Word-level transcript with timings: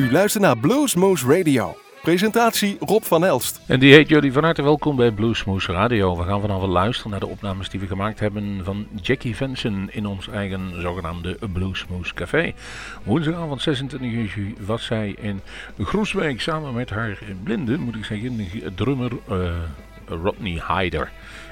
U 0.00 0.12
luistert 0.12 0.42
naar 0.42 0.58
Bluesmoose 0.58 1.36
Radio. 1.36 1.76
Presentatie 2.02 2.76
Rob 2.80 3.02
van 3.02 3.24
Elst. 3.24 3.60
En 3.66 3.80
die 3.80 3.92
heet 3.92 4.08
jullie 4.08 4.32
van 4.32 4.44
harte 4.44 4.62
welkom 4.62 4.96
bij 4.96 5.10
Bluesmoose 5.10 5.72
Radio. 5.72 6.16
We 6.16 6.24
gaan 6.24 6.40
vanavond 6.40 6.72
luisteren 6.72 7.10
naar 7.10 7.20
de 7.20 7.26
opnames 7.26 7.68
die 7.68 7.80
we 7.80 7.86
gemaakt 7.86 8.20
hebben 8.20 8.64
van 8.64 8.86
Jackie 9.02 9.36
Venson 9.36 9.88
in 9.90 10.06
ons 10.06 10.28
eigen 10.28 10.80
zogenaamde 10.80 11.38
Bluesmoose 11.52 12.14
Café. 12.14 12.52
Woensdagavond 13.02 13.62
26 13.62 14.10
juli 14.10 14.54
was 14.66 14.84
zij 14.84 15.14
in 15.18 15.40
Groesbeek 15.78 16.40
samen 16.40 16.74
met 16.74 16.90
haar 16.90 17.18
blinde, 17.42 17.78
moet 17.78 17.96
ik 17.96 18.04
zeggen, 18.04 18.48
drummer 18.74 19.12
uh, 19.30 19.50
Rodney 20.06 20.62
Hyder. 20.68 21.10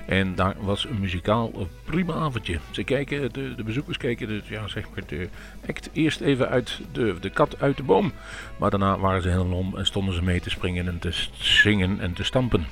En 0.08 0.34
daar 0.34 0.54
was 0.60 0.84
een 0.84 1.00
muzikaal 1.00 1.68
prima 1.84 2.14
avondje. 2.14 2.58
Ze 2.70 2.84
kijken, 2.84 3.32
de, 3.32 3.54
de 3.54 3.62
bezoekers 3.62 3.96
keken 3.96 4.28
de, 4.28 4.40
ja, 4.48 4.68
zeg 4.68 4.84
maar 4.90 5.06
de 5.06 5.28
act 5.68 5.90
eerst 5.92 6.20
even 6.20 6.48
uit 6.48 6.80
de, 6.92 7.16
de 7.20 7.30
kat 7.30 7.60
uit 7.60 7.76
de 7.76 7.82
boom. 7.82 8.12
Maar 8.58 8.70
daarna 8.70 8.98
waren 8.98 9.22
ze 9.22 9.28
helemaal 9.28 9.58
om 9.58 9.76
en 9.76 9.86
stonden 9.86 10.14
ze 10.14 10.22
mee 10.22 10.40
te 10.40 10.50
springen 10.50 10.88
en 10.88 10.98
te 10.98 11.10
zingen 11.32 12.00
en 12.00 12.12
te 12.12 12.24
stampen. 12.24 12.66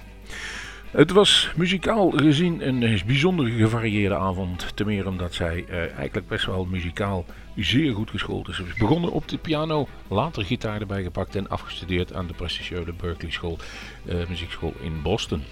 Het 0.91 1.11
was 1.11 1.51
muzikaal 1.57 2.11
gezien 2.11 2.67
een 2.67 3.01
bijzonder 3.07 3.47
gevarieerde 3.47 4.17
avond. 4.17 4.77
Ten 4.77 4.87
meer 4.87 5.07
omdat 5.07 5.35
zij 5.35 5.65
eh, 5.69 5.79
eigenlijk 5.79 6.29
best 6.29 6.47
wel 6.47 6.65
muzikaal 6.65 7.25
zeer 7.57 7.95
goed 7.95 8.11
geschoold 8.11 8.49
is. 8.49 8.57
Ze 8.57 8.65
begonnen 8.79 9.13
op 9.13 9.29
de 9.29 9.39
piano, 9.39 9.89
later 10.09 10.45
gitaar 10.45 10.81
erbij 10.81 11.03
gepakt 11.03 11.37
en 11.37 11.49
afgestudeerd 11.49 12.15
aan 12.15 12.27
de 12.27 12.35
prestigieuze 12.35 12.93
Berkeley 12.93 13.33
School, 13.33 13.59
uh, 14.05 14.15
muziekschool 14.29 14.73
in 14.81 15.03
Boston. 15.03 15.43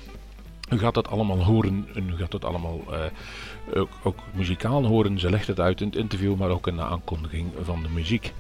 U 0.74 0.78
gaat 0.78 0.94
dat 0.94 1.08
allemaal 1.08 1.44
horen 1.44 1.88
en 1.94 2.08
u 2.08 2.16
gaat 2.16 2.30
dat 2.30 2.44
allemaal 2.44 2.80
uh, 2.90 3.80
ook, 3.80 3.88
ook, 4.02 4.18
muzikaal 4.32 4.84
horen. 4.84 5.18
Ze 5.18 5.30
legt 5.30 5.46
het 5.46 5.60
uit 5.60 5.80
in 5.80 5.86
het 5.86 5.96
interview, 5.96 6.36
maar 6.36 6.50
ook 6.50 6.66
in 6.66 6.76
de 6.76 6.82
aankondiging 6.82 7.52
van 7.62 7.82
de 7.82 7.88
muziek. 7.88 8.32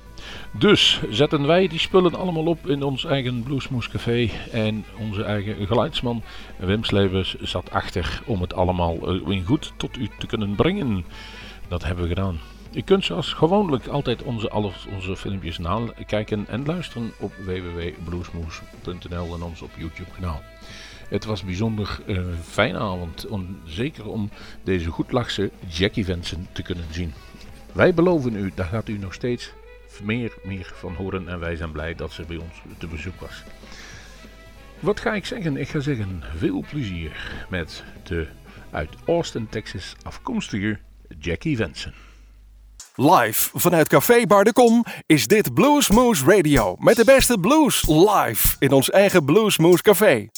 Dus 0.52 1.00
zetten 1.10 1.46
wij 1.46 1.68
die 1.68 1.78
spullen 1.78 2.14
allemaal 2.14 2.46
op 2.46 2.66
in 2.66 2.82
ons 2.82 3.04
eigen 3.04 3.42
Bluesmoes 3.42 3.88
Café. 3.88 4.30
En 4.52 4.84
onze 4.98 5.24
eigen 5.24 5.66
geluidsman 5.66 6.22
Wim 6.56 6.84
Slevers 6.84 7.36
zat 7.40 7.70
achter 7.70 8.22
om 8.26 8.40
het 8.40 8.54
allemaal 8.54 9.10
in 9.30 9.44
goed 9.44 9.72
tot 9.76 9.96
u 9.96 10.08
te 10.18 10.26
kunnen 10.26 10.54
brengen. 10.54 11.04
Dat 11.68 11.84
hebben 11.84 12.02
we 12.02 12.08
gedaan. 12.08 12.38
U 12.72 12.80
kunt 12.80 13.04
zoals 13.04 13.32
gewoonlijk 13.32 13.86
altijd 13.86 14.22
onze, 14.22 14.50
onze 14.94 15.16
filmpjes 15.16 15.58
nakijken 15.58 16.46
en 16.48 16.66
luisteren 16.66 17.12
op 17.18 17.32
www.bluesmoes.nl 17.44 19.34
en 19.34 19.42
ons 19.42 19.62
op 19.62 19.70
YouTube 19.78 20.10
kanaal. 20.10 20.42
Het 21.14 21.24
was 21.24 21.44
bijzonder 21.44 22.00
uh, 22.06 22.20
fijne 22.44 22.78
avond, 22.78 23.26
om, 23.26 23.58
zeker 23.64 24.08
om 24.08 24.30
deze 24.62 24.90
goedlachse 24.90 25.50
Jackie 25.68 26.04
Vensen 26.04 26.48
te 26.52 26.62
kunnen 26.62 26.84
zien. 26.90 27.12
Wij 27.72 27.94
beloven 27.94 28.36
u, 28.36 28.52
daar 28.54 28.66
gaat 28.66 28.88
u 28.88 28.98
nog 28.98 29.14
steeds 29.14 29.52
meer, 30.02 30.32
meer 30.44 30.72
van 30.74 30.94
horen 30.94 31.28
en 31.28 31.38
wij 31.38 31.56
zijn 31.56 31.72
blij 31.72 31.94
dat 31.94 32.12
ze 32.12 32.24
bij 32.24 32.36
ons 32.36 32.62
te 32.78 32.86
bezoek 32.86 33.20
was. 33.20 33.42
Wat 34.80 35.00
ga 35.00 35.14
ik 35.14 35.26
zeggen? 35.26 35.56
Ik 35.56 35.68
ga 35.68 35.80
zeggen 35.80 36.22
veel 36.36 36.64
plezier 36.70 37.46
met 37.48 37.84
de 38.02 38.26
uit 38.70 38.90
Austin, 39.06 39.48
Texas 39.48 39.96
afkomstige 40.02 40.78
Jackie 41.18 41.56
Vensen. 41.56 41.94
Live 42.94 43.58
vanuit 43.58 43.88
Café 43.88 44.26
Bar 44.26 44.44
de 44.44 44.82
is 45.06 45.26
dit 45.26 45.54
Bluesmoose 45.54 46.24
Radio 46.24 46.76
met 46.78 46.96
de 46.96 47.04
beste 47.04 47.38
blues 47.38 47.86
live 47.86 48.56
in 48.58 48.72
ons 48.72 48.90
eigen 48.90 49.24
Bluesmoose 49.24 49.82
Café. 49.82 50.28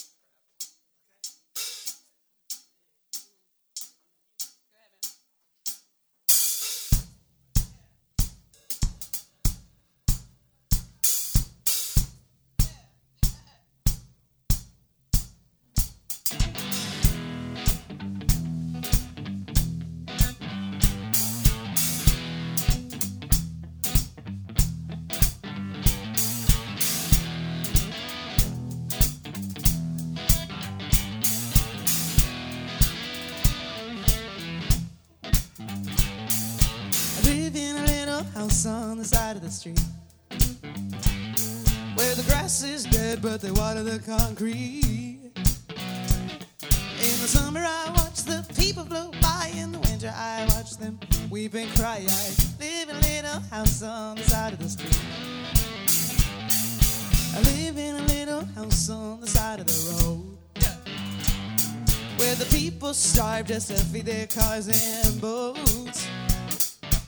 Just 63.56 63.68
to 63.68 63.84
feed 63.86 64.04
their 64.04 64.26
cars 64.26 64.68
and 64.68 65.18
boats. 65.18 66.08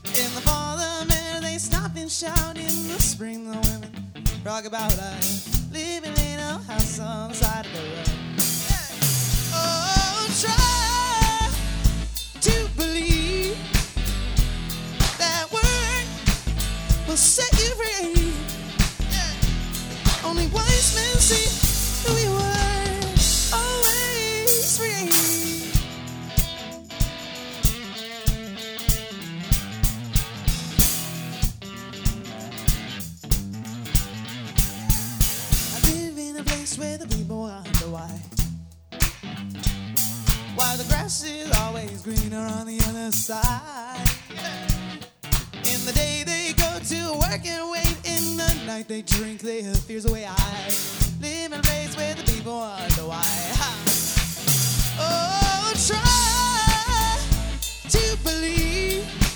In 0.06 0.34
the 0.34 0.41
fall, 0.41 0.78
the 0.78 1.04
men 1.06 1.42
they 1.42 1.59
stop 1.59 1.94
and 1.94 2.10
shout. 2.10 2.56
In 2.56 2.88
the 2.88 2.98
spring, 2.98 3.44
the 3.44 3.59
women 3.69 3.92
rock 4.47 4.64
about. 4.64 4.98
I 4.98 5.28
work 47.31 47.47
and 47.47 47.71
wait. 47.71 47.97
In 48.05 48.37
the 48.37 48.62
night 48.66 48.89
they 48.89 49.03
drink 49.03 49.41
their 49.41 49.75
fears 49.75 50.06
away. 50.06 50.25
I 50.27 50.66
live 51.21 51.53
in 51.53 51.59
a 51.59 51.62
place 51.62 51.97
where 51.97 52.15
the 52.15 52.22
people 52.22 52.53
wonder 52.53 53.03
why. 53.03 53.25
Oh, 55.00 55.72
try 55.87 57.19
to 57.91 58.16
believe 58.25 59.28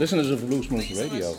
Listeners 0.00 0.30
of 0.30 0.40
Bluesmoose 0.40 0.98
Radio. 0.98 1.36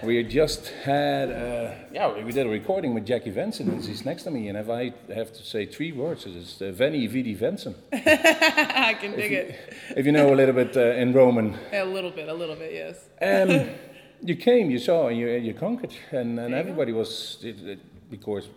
we 0.06 0.22
just 0.22 0.68
had, 0.84 1.32
uh, 1.32 1.74
yeah, 1.92 2.22
we 2.22 2.30
did 2.30 2.46
a 2.46 2.48
recording 2.48 2.94
with 2.94 3.04
Jackie 3.04 3.32
Venson, 3.32 3.66
and 3.66 3.84
she's 3.84 4.04
next 4.04 4.22
to 4.22 4.30
me. 4.30 4.46
And 4.46 4.56
if 4.56 4.70
I 4.70 4.94
have 5.12 5.32
to 5.32 5.42
say 5.42 5.66
three 5.66 5.90
words, 5.90 6.26
it's 6.26 6.62
uh, 6.62 6.70
Veni 6.70 7.08
Vidi 7.08 7.34
Venson. 7.34 7.74
I 7.92 8.94
can 9.00 9.16
dig 9.16 9.32
you, 9.32 9.38
it. 9.38 9.74
If 9.96 10.06
you 10.06 10.12
know 10.12 10.32
a 10.32 10.36
little 10.36 10.54
bit 10.54 10.76
uh, 10.76 10.92
in 10.92 11.12
Roman. 11.12 11.58
A 11.72 11.84
little 11.84 12.12
bit, 12.12 12.28
a 12.28 12.34
little 12.34 12.54
bit, 12.54 12.72
yes. 12.72 13.00
Um, 13.20 13.68
you 14.22 14.36
came, 14.36 14.70
you 14.70 14.78
saw, 14.78 15.08
and 15.08 15.18
you, 15.18 15.28
you 15.30 15.52
conquered, 15.52 15.92
and, 16.12 16.38
and 16.38 16.54
everybody 16.54 16.92
was, 16.92 17.38
it, 17.42 17.60
it, 17.66 18.10
because 18.12 18.48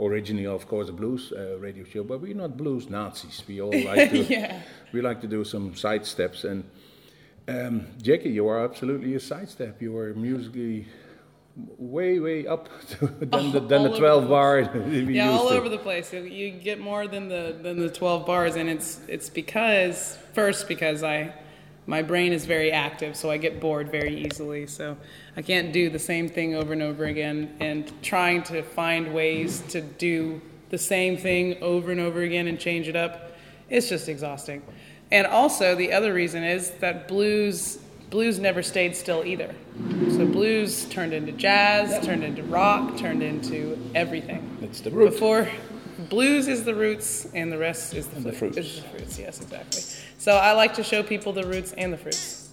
originally, 0.00 0.46
of 0.46 0.66
course, 0.66 0.88
a 0.88 0.92
blues 0.92 1.30
uh, 1.36 1.58
radio 1.58 1.84
show, 1.84 2.04
but 2.04 2.22
we're 2.22 2.34
not 2.34 2.56
blues 2.56 2.88
Nazis. 2.88 3.42
We 3.46 3.60
all 3.60 3.84
like 3.84 4.10
to, 4.12 4.22
Yeah. 4.24 4.62
we 4.94 5.02
like 5.02 5.20
to 5.20 5.26
do 5.26 5.44
some 5.44 5.74
side 5.76 6.06
steps. 6.06 6.44
And 6.44 6.64
um, 7.48 7.86
Jackie, 8.02 8.30
you 8.30 8.48
are 8.48 8.64
absolutely 8.64 9.14
a 9.14 9.20
sidestep. 9.20 9.80
You 9.80 9.96
are 9.96 10.14
musically 10.14 10.86
way, 11.78 12.18
way 12.18 12.46
up 12.46 12.68
to, 12.90 13.06
than, 13.20 13.52
the, 13.52 13.60
than 13.60 13.82
the 13.84 13.96
12 13.96 14.22
the 14.24 14.28
bar. 14.28 14.60
Yeah, 14.90 15.30
all 15.30 15.48
to. 15.48 15.54
over 15.56 15.68
the 15.68 15.78
place. 15.78 16.12
You- 16.12 16.22
You 16.24 16.50
get 16.50 16.80
more 16.80 17.06
than 17.06 17.28
the 17.28 17.56
than 17.62 17.78
the 17.78 17.88
12 17.90 18.26
bars, 18.26 18.56
and 18.56 18.68
it's 18.68 19.00
it's 19.08 19.30
because 19.30 20.18
first 20.34 20.68
because 20.68 21.02
I 21.02 21.32
my 21.88 22.02
brain 22.02 22.32
is 22.32 22.46
very 22.46 22.72
active, 22.72 23.14
so 23.16 23.30
I 23.30 23.36
get 23.36 23.60
bored 23.60 23.90
very 23.92 24.24
easily. 24.26 24.66
So 24.66 24.96
I 25.36 25.42
can't 25.42 25.72
do 25.72 25.88
the 25.88 26.00
same 26.00 26.28
thing 26.28 26.54
over 26.56 26.72
and 26.72 26.82
over 26.82 27.04
again, 27.04 27.56
and 27.60 27.90
trying 28.02 28.42
to 28.44 28.62
find 28.62 29.14
ways 29.14 29.60
to 29.68 29.80
do 29.80 30.40
the 30.70 30.78
same 30.78 31.16
thing 31.16 31.62
over 31.62 31.92
and 31.92 32.00
over 32.00 32.22
again 32.22 32.48
and 32.48 32.58
change 32.58 32.88
it 32.88 32.96
up, 32.96 33.36
it's 33.70 33.88
just 33.88 34.08
exhausting. 34.08 34.62
And 35.12 35.26
also 35.26 35.74
the 35.74 35.92
other 35.92 36.12
reason 36.12 36.42
is 36.42 36.70
that 36.80 37.08
blues 37.08 37.78
blues 38.10 38.38
never 38.38 38.62
stayed 38.62 38.94
still 38.96 39.24
either. 39.24 39.54
So 40.10 40.26
blues 40.26 40.84
turned 40.86 41.12
into 41.12 41.32
jazz, 41.32 42.04
turned 42.04 42.24
into 42.24 42.42
rock, 42.44 42.96
turned 42.96 43.22
into 43.22 43.78
everything. 43.94 44.58
It's 44.62 44.80
the 44.80 44.90
root. 44.90 45.10
Before 45.10 45.48
blues 46.08 46.48
is 46.48 46.64
the 46.64 46.74
roots 46.74 47.26
and 47.34 47.50
the 47.50 47.58
rest 47.58 47.94
is 47.94 48.06
the, 48.06 48.16
And 48.16 48.24
the 48.26 48.32
fruits. 48.32 48.56
is 48.56 48.82
the 48.82 48.88
fruits. 48.88 49.18
Yes, 49.18 49.40
exactly. 49.40 49.82
So 50.18 50.36
I 50.36 50.52
like 50.52 50.74
to 50.74 50.82
show 50.84 51.02
people 51.02 51.32
the 51.32 51.46
roots 51.46 51.72
and 51.72 51.92
the 51.92 51.98
fruits. 51.98 52.48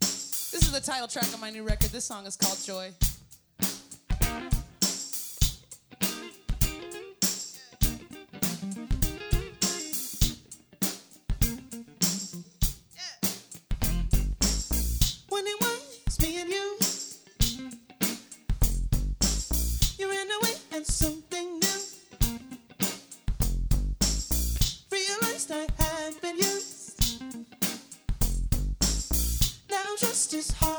This 0.00 0.62
is 0.62 0.72
the 0.72 0.80
title 0.80 1.08
track 1.08 1.24
of 1.34 1.40
my 1.40 1.50
new 1.50 1.62
record. 1.62 1.90
This 1.90 2.04
song 2.04 2.26
is 2.26 2.36
called 2.36 2.58
Joy. 2.64 2.92
Trust 30.16 30.34
is 30.34 30.50
hard 30.52 30.75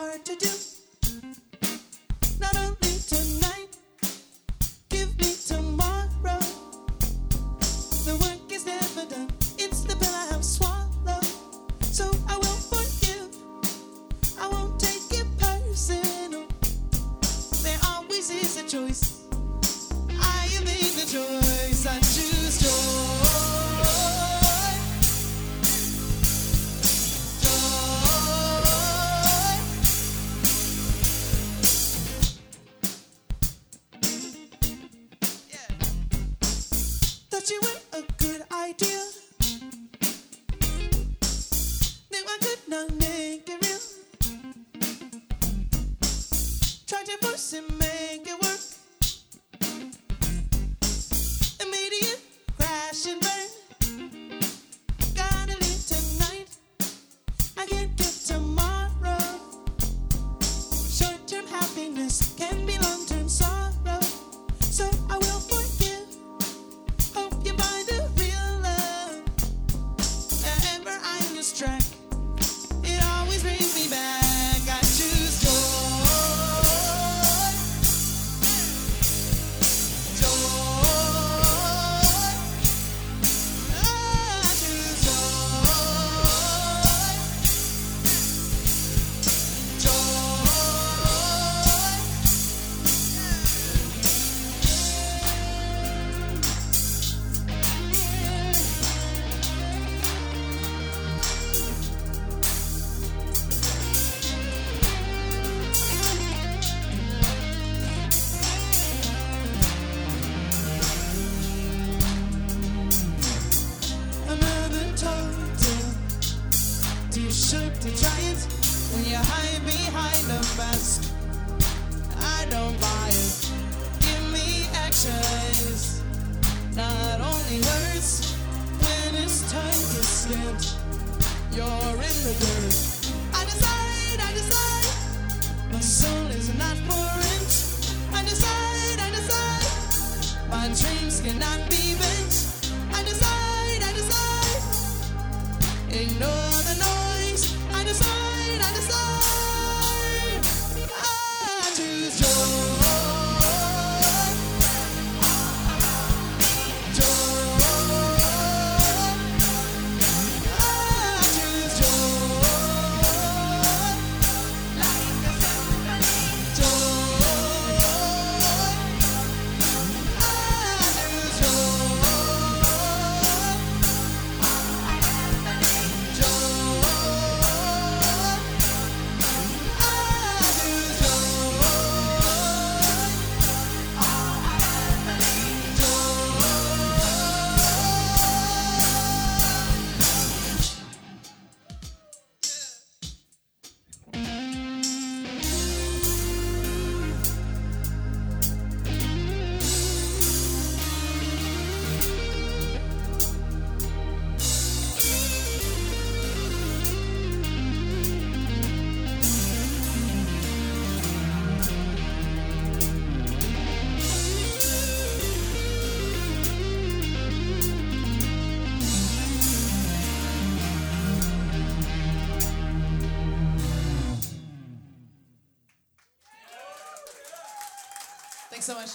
so 228.67 228.73
much. 228.73 228.89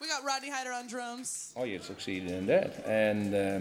We 0.00 0.08
got 0.08 0.24
Rodney 0.24 0.50
Hyder 0.50 0.72
on 0.72 0.88
drums. 0.88 1.52
Oh, 1.56 1.62
you 1.62 1.78
succeeded 1.80 2.30
in 2.32 2.46
that. 2.46 2.84
And 2.86 3.34
uh, 3.34 3.60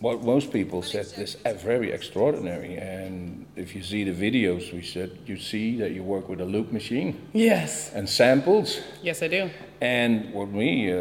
what 0.00 0.22
most 0.22 0.52
people 0.52 0.82
said 0.82 1.06
is 1.16 1.36
very 1.64 1.90
extraordinary. 1.90 2.76
And 2.76 3.46
if 3.56 3.74
you 3.74 3.82
see 3.82 4.04
the 4.04 4.12
videos, 4.12 4.74
we 4.74 4.82
said 4.82 5.10
you 5.24 5.38
see 5.38 5.76
that 5.78 5.92
you 5.92 6.02
work 6.02 6.28
with 6.28 6.40
a 6.42 6.44
loop 6.44 6.70
machine 6.70 7.16
Yes. 7.32 7.90
and 7.94 8.06
samples. 8.06 8.78
Yes, 9.02 9.22
I 9.22 9.28
do. 9.28 9.50
And 9.80 10.34
what 10.34 10.50
me 10.50 10.92
uh, 10.92 10.96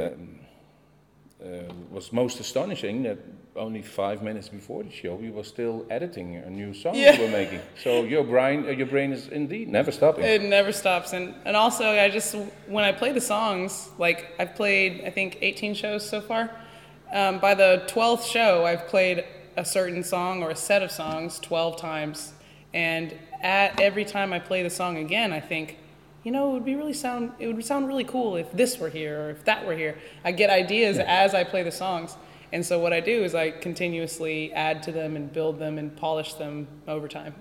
uh, 1.44 1.74
was 1.92 2.14
most 2.14 2.40
astonishing 2.40 3.04
that 3.04 3.18
only 3.58 3.82
five 3.82 4.22
minutes 4.22 4.50
before 4.50 4.84
the 4.84 4.92
show, 4.92 5.16
we 5.16 5.30
were 5.32 5.44
still 5.44 5.86
editing 5.90 6.36
a 6.36 6.50
new 6.50 6.74
song 6.74 6.96
Yeah. 6.96 7.16
you 7.16 7.24
were 7.24 7.32
making. 7.32 7.60
So 7.84 8.04
your 8.04 8.24
brain, 8.24 8.66
uh, 8.68 8.72
your 8.72 8.88
brain 8.88 9.12
is 9.12 9.28
indeed 9.28 9.68
never 9.70 9.92
stopping. 9.92 10.24
It 10.24 10.42
never 10.44 10.72
stops, 10.72 11.14
and 11.14 11.34
and 11.46 11.56
also 11.58 11.86
I 11.90 12.10
just 12.10 12.36
when 12.68 12.84
I 12.84 12.92
play 12.92 13.12
the 13.12 13.22
songs, 13.22 13.90
like 13.98 14.34
I've 14.40 14.56
played 14.56 15.04
I 15.06 15.10
think 15.10 15.38
18 15.42 15.74
shows 15.74 16.08
so 16.08 16.22
far. 16.22 16.50
Um, 17.14 17.40
by 17.40 17.54
the 17.56 17.84
12th 17.88 18.26
show, 18.26 18.66
I've 18.66 18.88
played 18.88 19.24
a 19.56 19.64
certain 19.66 20.04
song 20.04 20.44
or 20.44 20.50
a 20.52 20.56
set 20.56 20.82
of 20.84 20.92
songs 20.92 21.40
12 21.40 21.78
times, 21.80 22.34
and 22.74 23.14
at 23.42 23.80
every 23.80 24.06
time 24.06 24.34
I 24.34 24.40
play 24.40 24.62
the 24.64 24.70
song 24.70 24.98
again, 24.98 25.32
I 25.32 25.40
think, 25.40 25.78
you 26.24 26.32
know, 26.32 26.50
it 26.50 26.54
would 26.54 26.66
be 26.66 26.76
really 26.76 26.94
sound 26.94 27.32
it 27.40 27.48
would 27.48 27.64
sound 27.66 27.88
really 27.88 28.04
cool 28.04 28.36
if 28.36 28.52
this 28.52 28.78
were 28.78 28.90
here 28.90 29.22
or 29.22 29.30
if 29.32 29.46
that 29.46 29.66
were 29.66 29.76
here. 29.76 29.96
I 30.26 30.32
get 30.32 30.50
ideas 30.50 30.98
as 31.00 31.34
I 31.34 31.44
play 31.44 31.64
the 31.64 31.72
songs. 31.72 32.16
And 32.54 32.66
so 32.66 32.80
what 32.80 32.94
I 32.94 33.00
do 33.00 33.24
is 33.24 33.36
I 33.36 33.51
continuously 33.51 34.54
add 34.54 34.82
to 34.84 34.92
them 34.92 35.16
and 35.16 35.32
build 35.32 35.60
them 35.60 35.77
and 35.77 35.96
polish 35.96 36.34
them 36.36 36.68
over 36.88 37.08
time. 37.08 37.36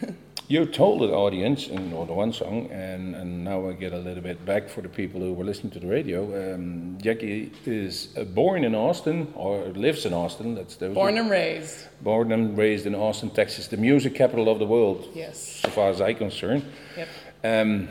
You 0.48 0.66
told 0.66 1.00
the 1.00 1.12
audience 1.14 1.68
in 1.68 1.90
the 1.90 1.96
one 1.96 2.32
song, 2.32 2.68
and, 2.72 3.14
and 3.14 3.44
now 3.44 3.68
I 3.68 3.72
get 3.72 3.92
a 3.92 3.98
little 3.98 4.20
bit 4.20 4.44
back 4.44 4.68
for 4.68 4.80
the 4.80 4.88
people 4.88 5.20
who 5.20 5.32
were 5.32 5.44
listening 5.44 5.70
to 5.74 5.78
the 5.78 5.86
radio. 5.86 6.54
Um, 6.54 6.98
Jackie 7.00 7.52
is 7.66 8.08
uh, 8.18 8.24
born 8.24 8.64
in 8.64 8.74
Austin 8.74 9.32
or 9.36 9.58
lives 9.68 10.06
in 10.06 10.12
Austin. 10.12 10.56
That's 10.56 10.74
those 10.74 10.92
Born 10.92 11.18
and 11.18 11.30
raised. 11.30 11.86
born 12.02 12.32
and 12.32 12.58
raised 12.58 12.84
in 12.86 12.96
Austin, 12.96 13.30
Texas, 13.30 13.68
the 13.68 13.76
music 13.76 14.16
capital 14.16 14.48
of 14.48 14.58
the 14.58 14.66
world, 14.66 15.06
Yes. 15.14 15.38
so 15.62 15.68
far 15.70 15.88
as 15.90 16.00
I'm 16.00 16.16
concerned. 16.16 16.64
Yep. 16.96 17.08
Um, 17.44 17.88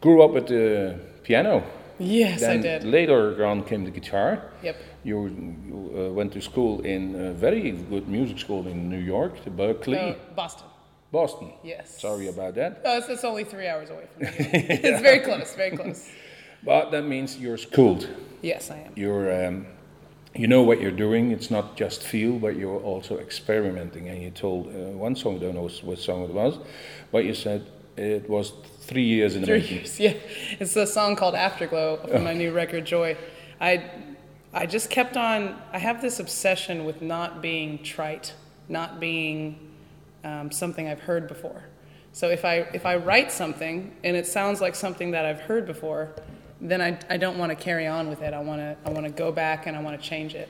grew 0.00 0.22
up 0.22 0.30
with 0.34 0.46
the 0.46 1.00
piano. 1.24 1.64
Yes, 1.98 2.40
then 2.40 2.58
I 2.58 2.62
did. 2.62 2.84
Later 2.84 3.44
on 3.46 3.64
came 3.64 3.84
the 3.84 3.90
guitar. 3.90 4.42
Yep. 4.62 4.76
You, 5.04 5.26
you 5.66 5.92
uh, 6.08 6.12
went 6.12 6.32
to 6.32 6.40
school 6.40 6.80
in 6.82 7.14
a 7.14 7.32
very 7.32 7.70
good 7.72 8.08
music 8.08 8.38
school 8.38 8.66
in 8.66 8.88
New 8.88 8.98
York, 8.98 9.42
the 9.44 9.50
Berklee, 9.50 10.12
Uh, 10.12 10.34
Boston. 10.34 10.66
Boston. 11.12 11.52
Yes. 11.62 12.00
Sorry 12.00 12.28
about 12.28 12.54
that. 12.56 12.82
Oh, 12.84 12.98
it's, 12.98 13.08
it's 13.08 13.24
only 13.24 13.44
three 13.44 13.68
hours 13.68 13.90
away 13.90 14.06
from 14.12 14.22
me. 14.22 14.28
It's 14.88 15.00
very 15.00 15.20
close, 15.20 15.54
very 15.54 15.76
close. 15.76 16.08
But 16.64 16.90
that 16.90 17.04
means 17.04 17.38
you're 17.38 17.58
schooled. 17.58 18.08
Yes, 18.42 18.70
I 18.70 18.78
am. 18.78 18.92
You're, 18.96 19.46
um, 19.46 19.66
you 20.34 20.46
know 20.48 20.62
what 20.62 20.80
you're 20.80 20.90
doing. 21.06 21.30
It's 21.30 21.50
not 21.50 21.76
just 21.76 22.02
feel, 22.02 22.38
but 22.38 22.56
you're 22.56 22.80
also 22.80 23.18
experimenting. 23.18 24.08
And 24.08 24.20
you 24.22 24.30
told 24.30 24.66
uh, 24.66 24.70
one 24.98 25.14
song, 25.16 25.36
I 25.36 25.38
don't 25.38 25.54
know 25.54 25.68
what 25.84 25.98
song 25.98 26.24
it 26.24 26.30
was, 26.34 26.58
but 27.12 27.24
you 27.24 27.34
said 27.34 27.64
it 27.96 28.28
was 28.28 28.52
three 28.80 29.04
years 29.04 29.34
in 29.34 29.40
the 29.42 29.46
Three 29.46 29.60
making. 29.60 29.76
years, 29.78 30.00
yeah. 30.00 30.14
It's 30.60 30.76
a 30.76 30.86
song 30.86 31.16
called 31.16 31.34
Afterglow 31.34 32.08
from 32.08 32.24
my 32.24 32.34
new 32.34 32.52
record, 32.52 32.84
Joy. 32.84 33.16
I, 33.60 33.90
I 34.52 34.66
just 34.66 34.90
kept 34.90 35.16
on, 35.16 35.60
I 35.72 35.78
have 35.78 36.00
this 36.02 36.20
obsession 36.20 36.84
with 36.84 37.02
not 37.02 37.42
being 37.42 37.82
trite, 37.82 38.34
not 38.68 39.00
being 39.00 39.72
um, 40.24 40.50
something 40.50 40.88
I've 40.88 41.00
heard 41.00 41.28
before. 41.28 41.64
So 42.12 42.30
if 42.30 42.44
I, 42.44 42.66
if 42.72 42.86
I 42.86 42.96
write 42.96 43.30
something 43.30 43.94
and 44.02 44.16
it 44.16 44.26
sounds 44.26 44.60
like 44.60 44.74
something 44.74 45.10
that 45.10 45.26
I've 45.26 45.40
heard 45.40 45.66
before, 45.66 46.14
then 46.60 46.80
I, 46.80 46.98
I 47.10 47.16
don't 47.18 47.36
want 47.38 47.50
to 47.50 47.56
carry 47.56 47.86
on 47.86 48.08
with 48.08 48.22
it. 48.22 48.32
I 48.32 48.40
want 48.40 48.60
to, 48.60 48.76
I 48.86 48.90
want 48.90 49.04
to 49.04 49.12
go 49.12 49.30
back 49.30 49.66
and 49.66 49.76
I 49.76 49.82
want 49.82 50.00
to 50.00 50.08
change 50.08 50.34
it. 50.34 50.48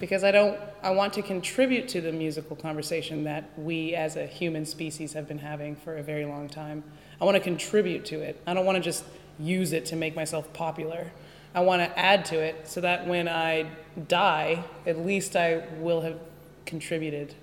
Because 0.00 0.22
I 0.22 0.30
don't, 0.30 0.58
I 0.82 0.90
want 0.90 1.12
to 1.14 1.22
contribute 1.22 1.88
to 1.88 2.00
the 2.00 2.12
musical 2.12 2.54
conversation 2.56 3.24
that 3.24 3.50
we 3.58 3.94
as 3.94 4.16
a 4.16 4.26
human 4.26 4.64
species 4.64 5.12
have 5.14 5.26
been 5.26 5.38
having 5.38 5.74
for 5.76 5.96
a 5.96 6.02
very 6.02 6.24
long 6.24 6.48
time. 6.48 6.84
I 7.20 7.24
want 7.24 7.36
to 7.36 7.40
contribute 7.40 8.04
to 8.06 8.20
it. 8.20 8.40
I 8.46 8.54
don't 8.54 8.64
want 8.64 8.76
to 8.76 8.82
just 8.82 9.04
use 9.40 9.72
it 9.72 9.86
to 9.86 9.96
make 9.96 10.14
myself 10.14 10.52
popular. 10.52 11.10
I 11.54 11.60
want 11.60 11.82
to 11.82 11.98
add 11.98 12.24
to 12.26 12.38
it 12.38 12.68
so 12.68 12.80
that 12.82 13.06
when 13.06 13.28
I 13.28 13.66
die, 14.06 14.64
at 14.86 15.04
least 15.04 15.34
I 15.34 15.64
will 15.78 16.02
have 16.02 16.18
contributed 16.66 17.34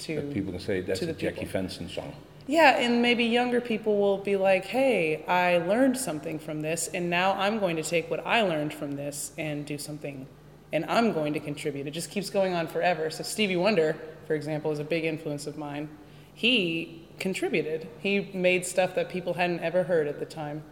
to 0.00 0.16
That 0.16 0.34
people 0.34 0.52
can 0.52 0.60
say 0.60 0.82
that's 0.82 1.02
a 1.02 1.12
Jackie 1.12 1.44
people. 1.46 1.62
Venson 1.62 1.88
song. 1.88 2.12
yeah, 2.46 2.78
and 2.78 3.00
maybe 3.00 3.24
younger 3.24 3.60
people 3.60 3.98
will 3.98 4.18
be 4.18 4.36
like, 4.36 4.66
hey, 4.66 5.24
I 5.26 5.58
learned 5.58 5.96
something 5.96 6.38
from 6.38 6.60
this, 6.60 6.88
and 6.88 7.08
now 7.08 7.32
I'm 7.32 7.58
going 7.58 7.76
to 7.76 7.82
take 7.82 8.10
what 8.10 8.24
I 8.26 8.42
learned 8.42 8.74
from 8.74 8.92
this 8.92 9.32
and 9.38 9.64
do 9.64 9.78
something, 9.78 10.26
and 10.74 10.84
I'm 10.86 11.12
going 11.12 11.32
to 11.34 11.40
contribute. 11.40 11.86
It 11.86 11.92
just 11.92 12.10
keeps 12.10 12.28
going 12.28 12.52
on 12.52 12.66
forever. 12.66 13.08
So, 13.08 13.22
Stevie 13.22 13.56
Wonder, 13.56 13.96
for 14.26 14.34
example, 14.34 14.72
is 14.72 14.80
a 14.80 14.84
big 14.84 15.04
influence 15.04 15.46
of 15.46 15.56
mine. 15.56 15.88
He 16.34 17.06
contributed, 17.20 17.88
he 18.00 18.28
made 18.34 18.66
stuff 18.66 18.96
that 18.96 19.08
people 19.08 19.34
hadn't 19.34 19.60
ever 19.60 19.84
heard 19.84 20.08
at 20.08 20.18
the 20.18 20.26
time. 20.26 20.64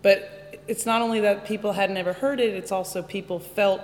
But 0.00 0.62
it's 0.68 0.86
not 0.86 1.02
only 1.02 1.20
that 1.22 1.44
people 1.44 1.72
hadn't 1.72 1.96
ever 1.96 2.12
heard 2.12 2.38
it, 2.38 2.54
it's 2.54 2.70
also 2.70 3.02
people 3.02 3.40
felt 3.40 3.80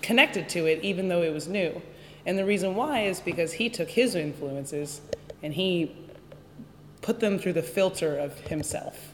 connected 0.00 0.48
to 0.48 0.64
it 0.64 0.82
even 0.82 1.08
though 1.08 1.20
it 1.20 1.32
was 1.32 1.46
new. 1.46 1.82
And 2.24 2.38
the 2.38 2.44
reason 2.46 2.74
why 2.74 3.02
is 3.02 3.20
because 3.20 3.52
he 3.52 3.68
took 3.68 3.90
his 3.90 4.14
influences 4.14 5.02
and 5.42 5.52
he 5.52 5.94
put 7.02 7.20
them 7.20 7.38
through 7.38 7.52
the 7.52 7.62
filter 7.62 8.16
of 8.16 8.38
himself. 8.40 9.12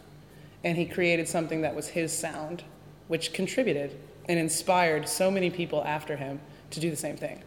And 0.62 0.78
he 0.78 0.87
created 0.87 1.26
something 1.26 1.62
that 1.62 1.75
was 1.75 1.88
his 1.88 2.16
sound, 2.16 2.62
which 3.09 3.33
contributed 3.33 3.99
and 4.30 4.38
inspired 4.38 5.08
so 5.08 5.28
many 5.28 5.50
people 5.50 5.82
after 5.84 6.16
him 6.16 6.40
to 6.70 6.78
do 6.78 6.88
the 6.88 6.96
same 6.96 7.16
thing. 7.16 7.42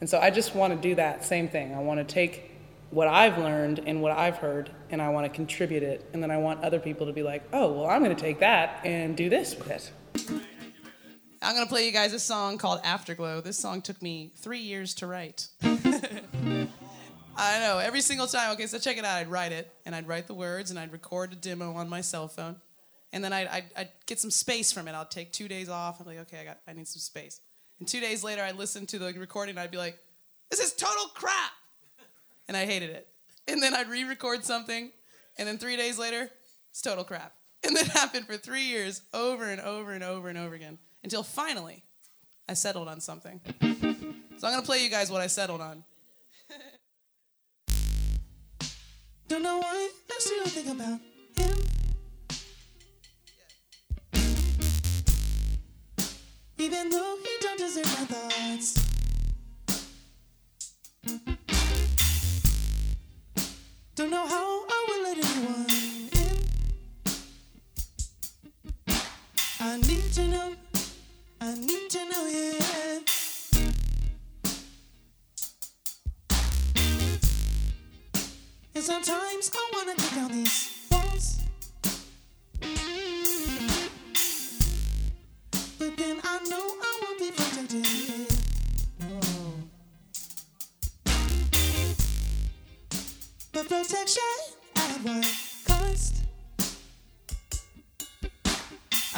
And 0.00 0.08
so 0.08 0.20
I 0.20 0.30
just 0.30 0.54
want 0.54 0.72
to 0.72 0.88
do 0.88 0.94
that 0.94 1.24
same 1.24 1.48
thing. 1.48 1.74
I 1.74 1.80
want 1.80 1.98
to 1.98 2.04
take 2.04 2.52
what 2.90 3.08
I've 3.08 3.38
learned 3.38 3.80
and 3.84 4.00
what 4.00 4.12
I've 4.12 4.36
heard 4.36 4.70
and 4.90 5.02
I 5.02 5.08
want 5.08 5.24
to 5.24 5.30
contribute 5.30 5.82
it. 5.82 6.08
And 6.12 6.22
then 6.22 6.30
I 6.30 6.36
want 6.36 6.62
other 6.62 6.78
people 6.78 7.08
to 7.08 7.12
be 7.12 7.24
like, 7.24 7.42
oh, 7.52 7.72
well, 7.72 7.86
I'm 7.86 8.04
going 8.04 8.14
to 8.14 8.22
take 8.22 8.38
that 8.38 8.86
and 8.86 9.16
do 9.16 9.28
this 9.28 9.56
with 9.58 9.68
it. 9.68 9.90
I'm 11.42 11.56
going 11.56 11.66
to 11.66 11.68
play 11.68 11.86
you 11.86 11.92
guys 11.92 12.12
a 12.12 12.20
song 12.20 12.56
called 12.56 12.82
Afterglow. 12.84 13.40
This 13.40 13.58
song 13.58 13.82
took 13.82 14.00
me 14.00 14.30
three 14.36 14.60
years 14.60 14.94
to 14.94 15.08
write. 15.08 15.48
I 15.62 16.68
know, 17.60 17.78
every 17.78 18.00
single 18.00 18.28
time. 18.28 18.52
Okay, 18.52 18.66
so 18.66 18.78
check 18.78 18.96
it 18.96 19.04
out. 19.04 19.18
I'd 19.18 19.28
write 19.28 19.52
it, 19.52 19.72
and 19.84 19.94
I'd 19.94 20.06
write 20.06 20.28
the 20.28 20.34
words, 20.34 20.70
and 20.70 20.78
I'd 20.78 20.92
record 20.92 21.32
a 21.32 21.36
demo 21.36 21.72
on 21.74 21.88
my 21.88 22.00
cell 22.00 22.28
phone. 22.28 22.56
And 23.12 23.24
then 23.24 23.32
I'd, 23.32 23.46
I'd, 23.48 23.64
I'd 23.76 23.88
get 24.06 24.20
some 24.20 24.30
space 24.30 24.70
from 24.70 24.86
it. 24.88 24.94
I'd 24.94 25.10
take 25.10 25.32
two 25.32 25.48
days 25.48 25.68
off. 25.68 26.00
I'm 26.00 26.06
like, 26.06 26.18
okay, 26.18 26.40
I, 26.40 26.44
got, 26.44 26.58
I 26.68 26.72
need 26.72 26.86
some 26.86 27.00
space. 27.00 27.40
And 27.78 27.88
two 27.88 28.00
days 28.00 28.22
later, 28.22 28.42
I'd 28.42 28.56
listen 28.56 28.86
to 28.86 28.98
the 28.98 29.12
recording, 29.14 29.52
and 29.52 29.60
I'd 29.60 29.70
be 29.70 29.78
like, 29.78 29.98
this 30.50 30.60
is 30.60 30.72
total 30.74 31.06
crap. 31.14 31.52
And 32.48 32.56
I 32.56 32.66
hated 32.66 32.90
it. 32.90 33.08
And 33.46 33.62
then 33.62 33.74
I'd 33.74 33.88
re 33.88 34.04
record 34.04 34.44
something, 34.44 34.90
and 35.38 35.48
then 35.48 35.58
three 35.58 35.76
days 35.76 35.98
later, 35.98 36.30
it's 36.70 36.82
total 36.82 37.04
crap. 37.04 37.34
And 37.64 37.76
that 37.76 37.86
happened 37.88 38.26
for 38.26 38.36
three 38.36 38.64
years, 38.64 39.02
over 39.14 39.44
and 39.44 39.60
over 39.60 39.92
and 39.92 40.04
over 40.04 40.28
and 40.28 40.36
over 40.36 40.54
again, 40.54 40.78
until 41.02 41.22
finally 41.22 41.84
I 42.48 42.54
settled 42.54 42.88
on 42.88 43.00
something. 43.00 43.40
So 44.38 44.46
I'm 44.46 44.54
gonna 44.54 44.62
play 44.62 44.82
you 44.82 44.90
guys 44.90 45.10
what 45.10 45.20
I 45.20 45.26
settled 45.26 45.60
on. 45.60 45.82
Don't 49.28 49.42
know 49.42 49.58
why, 49.58 49.90
I 50.10 50.16
still 50.18 50.38
don't 50.38 50.48
think 50.48 50.68
about 50.68 51.00
Even 56.60 56.90
though 56.90 57.16
he 57.22 57.28
don't 57.40 57.56
deserve 57.56 57.84
my 57.84 58.04
thoughts. 58.06 58.74
Don't 63.94 64.10
know 64.10 64.26
how 64.26 64.64
I 64.68 64.86
will 64.88 65.02
let 65.04 65.18
anyone 65.18 65.66
in. 66.12 66.36
I 69.60 69.76
need 69.76 70.12
to 70.14 70.26
know, 70.26 70.54
I 71.40 71.54
need 71.54 71.90
to 71.90 71.98
know, 72.10 72.26
yeah. 72.26 72.98
And 78.74 78.84
sometimes 78.84 79.50
I 79.54 79.70
wanna 79.74 79.94
kick 79.94 80.14
down 80.14 80.32
these 80.32 80.67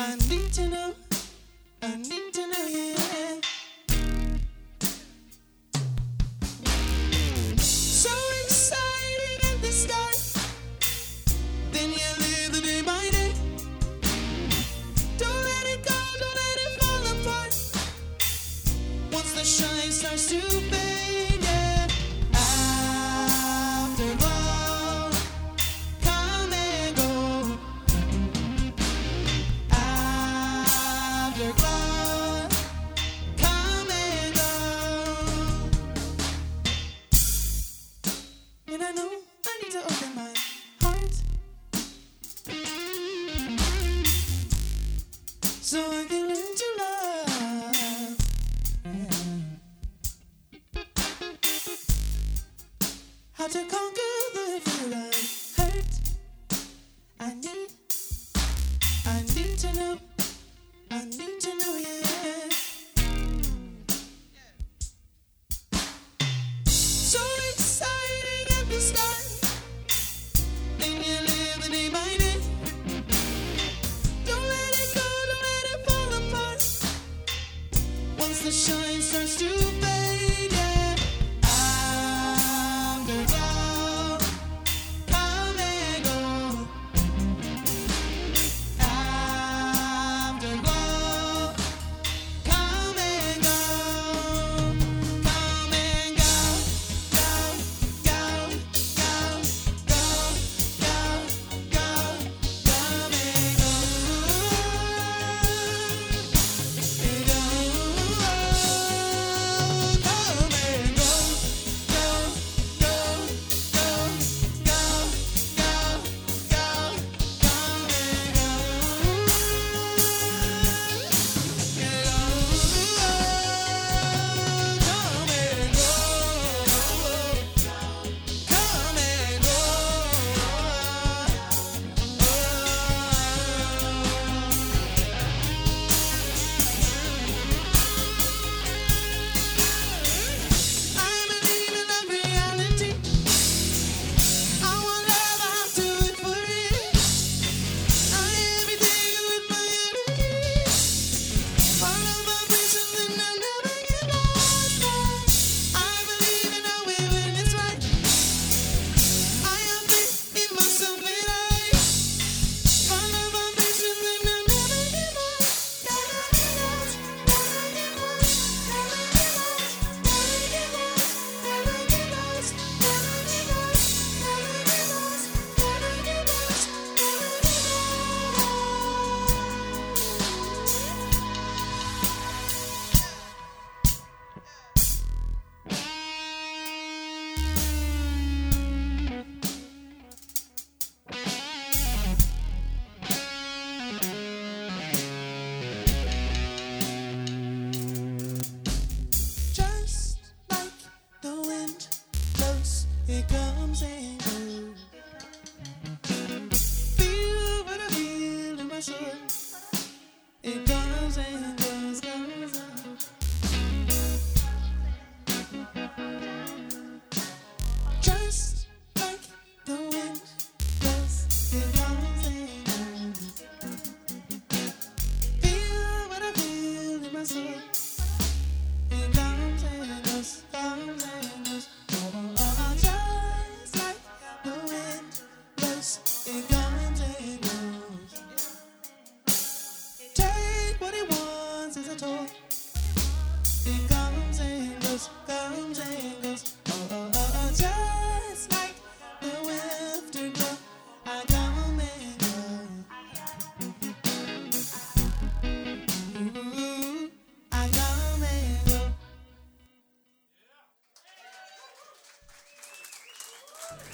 I 0.03 0.17
need 0.29 0.53
to 0.55 0.69
know. 0.69 0.95
I 1.83 1.97
need 1.97 2.33
to 2.33 2.47
know, 2.47 2.67
yeah. 2.67 3.50
To 20.31 20.60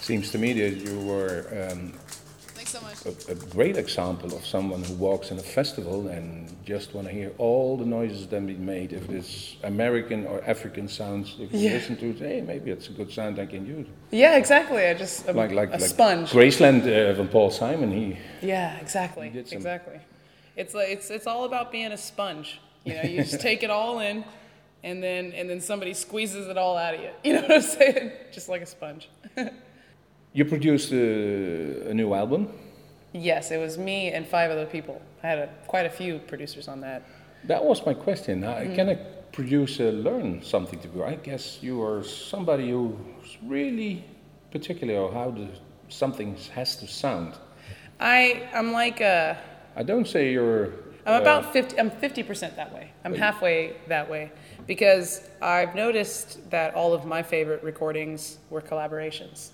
Seems 0.07 0.31
to 0.31 0.39
me 0.39 0.53
that 0.53 0.77
you 0.77 1.01
were 1.01 1.69
um. 1.69 1.93
A, 3.07 3.33
a 3.33 3.35
great 3.35 3.77
example 3.77 4.35
of 4.37 4.45
someone 4.45 4.83
who 4.83 4.95
walks 4.95 5.31
in 5.31 5.39
a 5.39 5.43
festival 5.43 6.09
and 6.09 6.49
just 6.65 6.95
want 6.95 7.07
to 7.07 7.13
hear 7.13 7.31
all 7.39 7.77
the 7.77 7.85
noises 7.87 8.27
that 8.29 8.47
be 8.47 8.55
made. 8.55 8.93
If 8.93 9.09
it's 9.11 9.57
American 9.63 10.27
or 10.27 10.43
African 10.45 10.89
sounds, 10.89 11.37
if 11.39 11.53
you 11.53 11.59
Yeah. 11.61 11.73
listen 11.75 11.97
to 11.97 12.07
it, 12.11 12.19
hey, 12.19 12.41
maybe 12.41 12.71
it's 12.71 12.89
a 12.89 12.93
good 12.93 13.11
sound 13.13 13.39
I 13.39 13.47
can 13.47 13.65
use. 13.67 13.87
Yeah, 14.11 14.37
exactly. 14.37 14.85
I 14.87 14.95
just 14.95 15.29
a, 15.29 15.33
Like 15.33 15.53
like 15.53 15.69
a 15.69 15.79
like 15.79 15.81
sponge. 15.95 16.31
Graceland 16.33 16.83
uh, 16.83 17.15
van 17.15 17.29
Paul 17.29 17.51
Simon. 17.51 17.91
He 17.93 18.17
Yeah, 18.47 18.77
exactly. 18.81 19.31
some- 19.45 19.57
Exactly. 19.59 19.99
It's 20.57 20.75
like 20.75 20.89
it's 20.89 21.11
it's 21.11 21.27
all 21.27 21.45
about 21.45 21.71
being 21.71 21.93
a 21.93 21.97
sponge. 21.99 22.61
You 22.85 22.95
know, 22.95 23.03
you 23.03 23.23
just 23.23 23.41
take 23.49 23.63
it 23.63 23.71
all 23.71 24.01
in, 24.01 24.25
and 24.83 25.03
then 25.03 25.33
and 25.39 25.49
then 25.51 25.61
somebody 25.61 25.93
squeezes 25.95 26.47
it 26.49 26.57
all 26.59 26.77
out 26.77 26.95
of 26.95 27.01
you. 27.01 27.11
You 27.25 27.33
know 27.35 27.43
what 27.43 27.53
I'm 27.53 27.63
saying? 27.63 28.11
Just 28.33 28.49
like 28.49 28.63
a 28.63 28.67
sponge. 28.67 29.09
you 30.33 30.45
produced 30.45 30.93
a, 30.93 31.91
a 31.91 31.95
new 31.95 32.13
album. 32.15 32.49
Yes, 33.23 33.51
it 33.51 33.59
was 33.59 33.79
me 33.79 34.13
and 34.13 34.27
five 34.27 34.51
other 34.51 34.67
people. 34.67 35.01
I 35.23 35.29
had 35.29 35.39
a, 35.39 35.49
quite 35.67 35.87
a 35.87 35.91
few 35.91 36.19
producers 36.19 36.69
on 36.69 36.81
that. 36.81 37.03
That 37.45 37.65
was 37.65 37.85
my 37.87 37.95
question. 37.95 38.43
Mm. 38.43 38.75
Can 38.75 38.89
a 38.89 38.97
producer 39.33 39.93
learn 39.93 40.43
something 40.43 40.79
to 40.81 40.89
do? 40.89 41.05
I 41.05 41.15
guess 41.17 41.59
you 41.63 41.83
are 41.83 42.03
somebody 42.03 42.71
who's 42.71 43.37
really 43.43 44.05
particular 44.51 45.07
on 45.07 45.13
how 45.13 45.31
the, 45.31 45.49
something 45.89 46.37
has 46.55 46.77
to 46.77 46.87
sound. 46.87 47.35
I 48.01 48.49
I'm 48.53 48.73
like 48.73 49.01
a 49.01 49.39
I 49.75 49.83
don't 49.83 50.07
say 50.07 50.33
you're 50.33 50.73
I'm 51.07 51.21
about 51.23 51.53
50 51.53 51.79
I'm 51.79 51.91
50% 51.91 52.57
that 52.57 52.75
way. 52.75 52.91
I'm 53.05 53.15
halfway 53.15 53.77
that 53.89 54.11
way 54.11 54.33
because 54.67 55.29
I've 55.41 55.75
noticed 55.75 56.51
that 56.51 56.75
all 56.75 56.93
of 56.93 57.05
my 57.05 57.23
favorite 57.23 57.63
recordings 57.63 58.39
were 58.51 58.61
collaborations. 58.61 59.51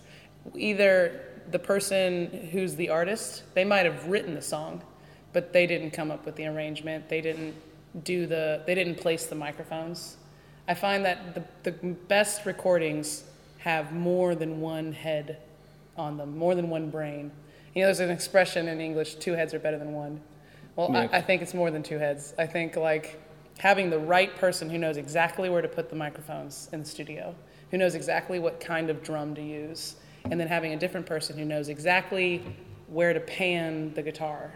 Either 0.56 1.20
the 1.50 1.58
person 1.58 2.48
who's 2.52 2.76
the 2.76 2.88
artist, 2.88 3.42
they 3.54 3.64
might 3.64 3.86
have 3.86 4.06
written 4.06 4.34
the 4.34 4.42
song, 4.42 4.82
but 5.32 5.52
they 5.52 5.66
didn't 5.66 5.90
come 5.90 6.10
up 6.10 6.24
with 6.24 6.36
the 6.36 6.46
arrangement. 6.46 7.08
They 7.08 7.20
didn't 7.20 7.54
do 8.04 8.26
the 8.26 8.62
they 8.66 8.74
didn't 8.74 8.96
place 8.96 9.26
the 9.26 9.34
microphones. 9.34 10.16
I 10.68 10.74
find 10.74 11.04
that 11.04 11.34
the, 11.34 11.70
the 11.70 11.72
best 11.72 12.46
recordings 12.46 13.24
have 13.58 13.92
more 13.92 14.34
than 14.34 14.60
one 14.60 14.92
head 14.92 15.38
on 15.96 16.16
them, 16.16 16.38
more 16.38 16.54
than 16.54 16.70
one 16.70 16.90
brain. 16.90 17.30
You 17.74 17.82
know, 17.82 17.86
there's 17.88 18.00
an 18.00 18.10
expression 18.10 18.68
in 18.68 18.80
English, 18.80 19.16
two 19.16 19.32
heads 19.32 19.54
are 19.54 19.58
better 19.58 19.78
than 19.78 19.92
one. 19.92 20.20
Well, 20.76 20.90
Yeah. 20.90 21.08
I, 21.12 21.18
I 21.18 21.20
think 21.20 21.42
it's 21.42 21.54
more 21.54 21.70
than 21.70 21.82
two 21.82 21.98
heads. 21.98 22.34
I 22.38 22.46
think 22.46 22.76
like 22.76 23.20
having 23.58 23.90
the 23.90 23.98
right 23.98 24.34
person 24.36 24.70
who 24.70 24.78
knows 24.78 24.96
exactly 24.96 25.50
where 25.50 25.62
to 25.62 25.68
put 25.68 25.90
the 25.90 25.96
microphones 25.96 26.68
in 26.72 26.80
the 26.80 26.88
studio, 26.88 27.34
who 27.70 27.78
knows 27.78 27.94
exactly 27.94 28.38
what 28.38 28.60
kind 28.60 28.90
of 28.90 29.02
drum 29.02 29.34
to 29.34 29.42
use, 29.42 29.96
and 30.30 30.38
then 30.38 30.48
having 30.48 30.72
a 30.72 30.76
different 30.76 31.06
person 31.06 31.36
who 31.36 31.44
knows 31.44 31.68
exactly 31.68 32.42
where 32.88 33.12
to 33.12 33.20
pan 33.20 33.92
the 33.94 34.02
guitar. 34.02 34.52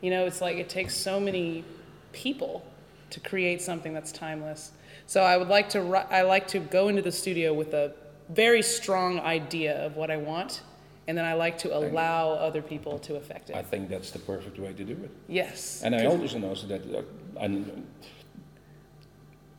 You 0.00 0.10
know, 0.10 0.26
it's 0.26 0.40
like 0.40 0.56
it 0.56 0.68
takes 0.68 0.96
so 0.96 1.20
many 1.20 1.64
people 2.12 2.64
to 3.10 3.20
create 3.20 3.62
something 3.62 3.92
that's 3.94 4.12
timeless. 4.12 4.72
So 5.06 5.22
I 5.22 5.36
would 5.36 5.48
like 5.48 5.68
to 5.70 5.80
I 6.10 6.22
like 6.22 6.48
to 6.48 6.58
go 6.58 6.88
into 6.88 7.02
the 7.02 7.12
studio 7.12 7.54
with 7.54 7.74
a 7.74 7.94
very 8.30 8.62
strong 8.62 9.20
idea 9.20 9.86
of 9.86 9.96
what 9.96 10.10
I 10.10 10.16
want, 10.16 10.62
and 11.06 11.16
then 11.16 11.24
I 11.24 11.34
like 11.34 11.58
to 11.58 11.76
allow 11.76 12.30
other 12.30 12.60
people 12.60 12.98
to 13.00 13.14
affect 13.14 13.50
it. 13.50 13.56
I 13.56 13.62
think 13.62 13.88
that's 13.88 14.10
the 14.10 14.18
perfect 14.18 14.58
way 14.58 14.72
to 14.72 14.84
do 14.84 14.92
it. 14.92 15.10
Yes. 15.28 15.82
And 15.84 15.94
I 15.94 16.06
also 16.06 16.38
know 16.38 16.54
that 16.54 16.82
uh, 16.94 17.02
and 17.38 17.86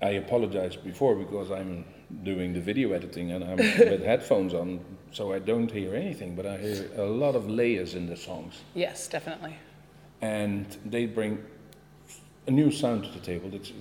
I 0.01 0.09
apologize 0.09 0.75
before 0.75 1.15
because 1.15 1.51
I'm 1.51 1.85
doing 2.23 2.53
the 2.53 2.61
video 2.61 2.91
editing 2.91 3.31
and 3.31 3.43
I'm 3.43 3.57
with 3.79 4.03
headphones 4.03 4.53
on, 4.53 4.79
so 5.11 5.33
I 5.33 5.39
don't 5.39 5.71
hear 5.71 5.95
anything, 5.95 6.35
but 6.35 6.45
I 6.45 6.57
hear 6.57 6.89
a 6.97 7.03
lot 7.05 7.35
of 7.35 7.49
layers 7.49 7.93
in 7.95 8.07
the 8.07 8.15
songs, 8.17 8.55
Yes, 8.75 9.07
definitely. 9.07 9.55
and 10.21 10.65
they 10.85 11.05
bring 11.05 11.43
a 12.47 12.51
new 12.51 12.71
sound 12.71 13.03
to 13.05 13.09
the 13.11 13.19
table. 13.19 13.49
It's, 13.53 13.71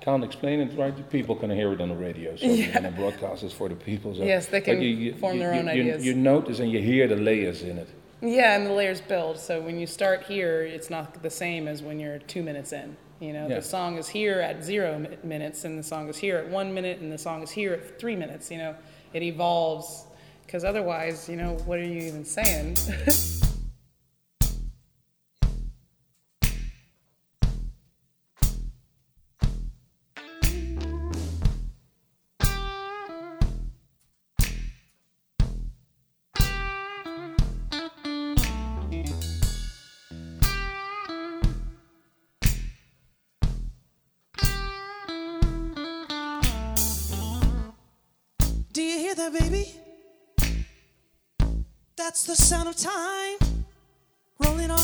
can't 0.00 0.22
explain 0.24 0.60
it 0.60 0.78
right. 0.78 1.10
People 1.10 1.34
can 1.34 1.50
hear 1.50 1.72
it 1.72 1.80
on 1.80 1.88
the 1.88 1.94
radio, 1.96 2.36
so 2.36 2.46
when 2.46 2.86
I 2.86 2.90
broadcast 2.90 3.42
it 3.42 3.52
for 3.52 3.68
the 3.68 3.74
people. 3.74 4.14
So, 4.14 4.22
Yes, 4.24 4.46
they 4.46 4.60
can 4.60 4.76
but 4.76 4.82
can 4.82 5.14
form 5.18 5.38
their 5.38 5.52
own 5.54 5.64
you, 5.66 5.70
ideas. 5.72 6.06
You 6.06 6.14
notice 6.14 6.60
and 6.60 6.70
you 6.70 6.80
hear 6.80 7.08
the 7.08 7.16
layers 7.16 7.62
in 7.62 7.78
it. 7.78 7.88
Yeah, 8.22 8.56
and 8.56 8.66
the 8.66 8.72
layers 8.72 9.00
build. 9.00 9.38
So 9.38 9.60
when 9.60 9.78
you 9.78 9.86
start 9.86 10.24
here, 10.24 10.62
it's 10.62 10.88
not 10.90 11.22
the 11.22 11.30
same 11.30 11.68
as 11.68 11.82
when 11.82 11.98
you're 12.00 12.18
two 12.20 12.42
minutes 12.42 12.72
in. 12.72 12.96
You 13.20 13.32
know, 13.32 13.48
Yeah. 13.48 13.56
the 13.56 13.62
song 13.62 13.98
is 13.98 14.08
here 14.08 14.40
at 14.40 14.62
zero 14.64 15.04
minutes, 15.24 15.64
and 15.64 15.76
the 15.78 15.82
song 15.82 16.08
is 16.08 16.16
here 16.16 16.36
at 16.38 16.48
one 16.48 16.72
minute, 16.72 17.00
and 17.00 17.12
the 17.12 17.18
song 17.18 17.42
is 17.42 17.50
here 17.50 17.72
at 17.74 17.98
three 17.98 18.14
minutes. 18.16 18.50
You 18.50 18.58
know, 18.58 18.76
it 19.12 19.22
evolves 19.22 20.04
because 20.48 20.64
otherwise, 20.64 21.28
you 21.28 21.36
know, 21.36 21.58
what 21.66 21.78
are 21.78 21.84
you 21.84 22.00
even 22.00 22.24
saying? 22.24 22.74
the 52.28 52.36
sound 52.36 52.68
of 52.68 52.76
time 52.76 53.64
rolling 54.38 54.70
on. 54.70 54.78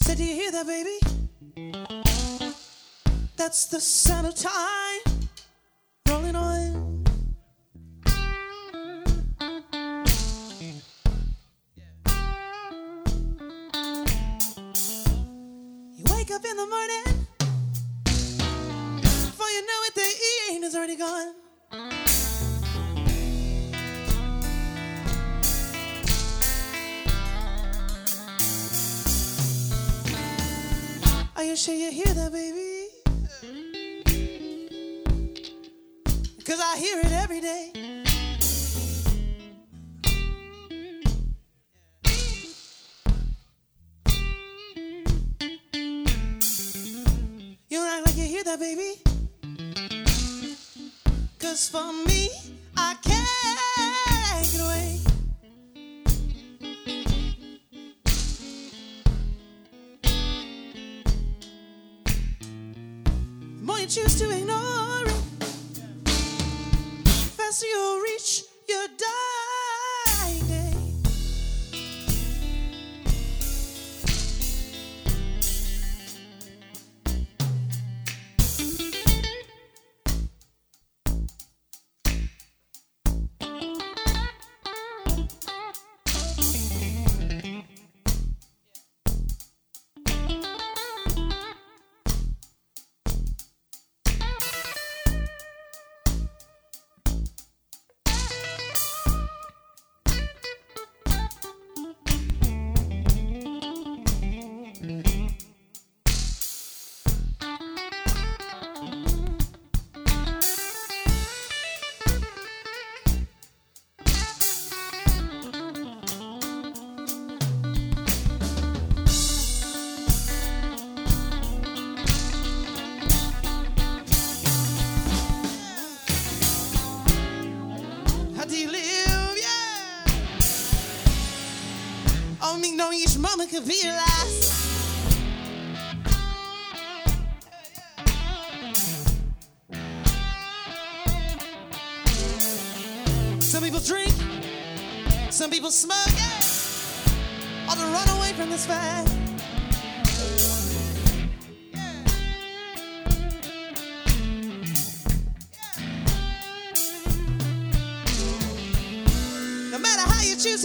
Said, 0.00 0.16
do 0.16 0.24
you 0.24 0.34
hear 0.34 0.52
that, 0.52 0.66
baby? 0.66 0.98
That's 3.36 3.66
the 3.66 3.78
sound 3.78 4.26
of 4.26 4.36
time 4.36 5.11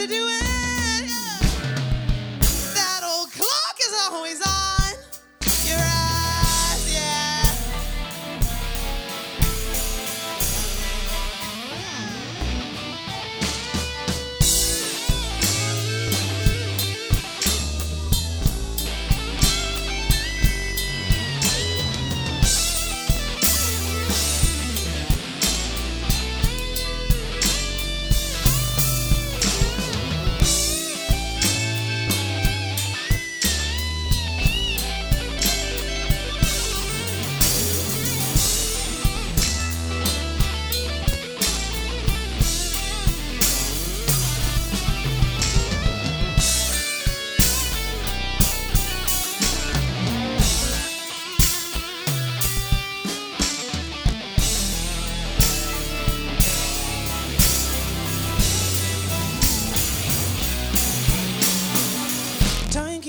do 0.08 0.16
it. 0.16 0.47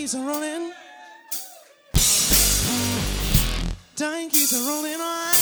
Keeps 0.08 0.14
on 0.14 0.26
rolling. 0.26 0.72
Time 3.94 4.30
keeps 4.30 4.54
on 4.54 4.66
rolling 4.66 4.94
on. 4.94 5.34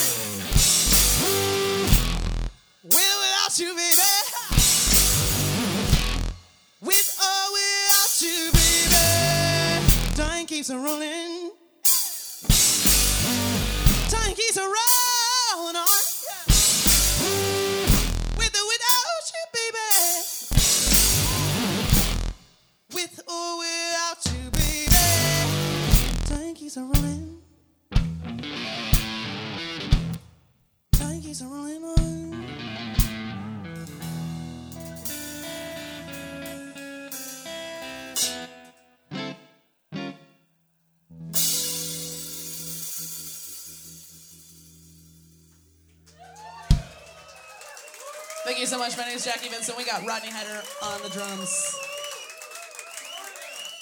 With 2.82 3.16
without 3.20 3.58
you, 3.60 3.76
baby. 3.76 4.02
With 6.80 7.18
or 7.22 7.52
without 7.52 8.22
you, 8.22 8.50
baby. 8.52 10.16
Time 10.16 10.46
keeps 10.46 10.70
on 10.70 10.82
rolling. 10.82 11.25
Running. 26.78 27.38
Time 30.92 31.22
keeps 31.22 31.40
rolling 31.42 31.82
on. 31.82 32.44
Thank 48.44 48.58
you 48.60 48.66
so 48.66 48.78
much. 48.78 48.98
My 48.98 49.04
name 49.04 49.16
is 49.16 49.24
Jackie 49.24 49.48
Venson. 49.48 49.78
We 49.78 49.84
got 49.84 50.06
Rodney 50.06 50.28
Hyder 50.30 50.62
on 50.82 51.02
the 51.02 51.08
drums. 51.08 51.74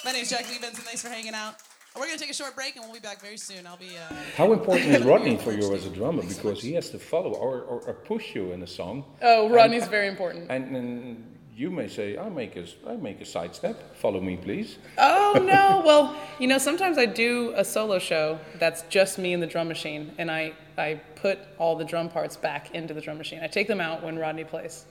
My 0.05 0.13
name 0.13 0.23
is 0.23 0.31
Jackie 0.31 0.59
Venson. 0.59 0.85
Thanks 0.85 1.03
for 1.03 1.09
hanging 1.09 1.35
out. 1.35 1.57
We're 1.97 2.07
going 2.07 2.19
to 2.19 2.21
take 2.21 2.31
a 2.31 2.35
short 2.35 2.57
break 2.57 2.75
and 2.75 2.85
we'll 2.85 2.95
be 2.95 2.99
back 2.99 3.21
very 3.21 3.37
soon. 3.37 3.69
I'll 3.69 3.77
be. 3.77 3.97
Uh, 3.97 4.13
How 4.37 4.53
important 4.53 4.91
is 4.91 5.03
Rodney 5.13 5.37
for 5.37 5.53
you 5.53 5.73
as 5.75 5.87
a 5.87 5.91
drummer? 5.91 6.23
Because 6.23 6.61
he 6.61 6.73
has 6.73 6.91
to 6.91 6.99
follow 6.99 7.35
or, 7.35 7.61
or, 7.63 7.81
or 7.83 7.95
push 7.95 8.35
you 8.35 8.51
in 8.51 8.63
a 8.63 8.67
song. 8.67 9.05
Oh, 9.23 9.49
Rodney's 9.49 9.87
very 9.87 10.09
important. 10.09 10.51
And, 10.51 10.75
and 10.77 11.37
you 11.55 11.71
may 11.71 11.87
say, 11.87 12.19
I 12.19 12.29
make 12.29 12.57
a, 12.57 12.67
I 12.89 12.97
make 12.97 13.21
a 13.21 13.25
sidestep. 13.25 13.95
Follow 13.97 14.21
me, 14.21 14.37
please. 14.37 14.79
Oh 14.99 15.35
no! 15.47 15.83
Well, 15.87 16.17
you 16.41 16.49
know, 16.49 16.59
sometimes 16.59 16.99
I 16.99 17.07
do 17.07 17.53
a 17.57 17.65
solo 17.65 18.01
show 18.01 18.41
that's 18.59 18.83
just 18.89 19.17
me 19.17 19.33
and 19.33 19.41
the 19.41 19.47
drum 19.47 19.69
machine, 19.69 20.13
and 20.19 20.33
I 20.33 20.53
I 20.77 21.01
put 21.15 21.39
all 21.59 21.77
the 21.77 21.85
drum 21.85 22.09
parts 22.09 22.37
back 22.37 22.75
into 22.75 22.93
the 22.93 23.01
drum 23.01 23.19
machine. 23.19 23.39
I 23.41 23.47
take 23.47 23.69
them 23.69 23.81
out 23.81 24.03
when 24.03 24.19
Rodney 24.19 24.43
plays, 24.43 24.85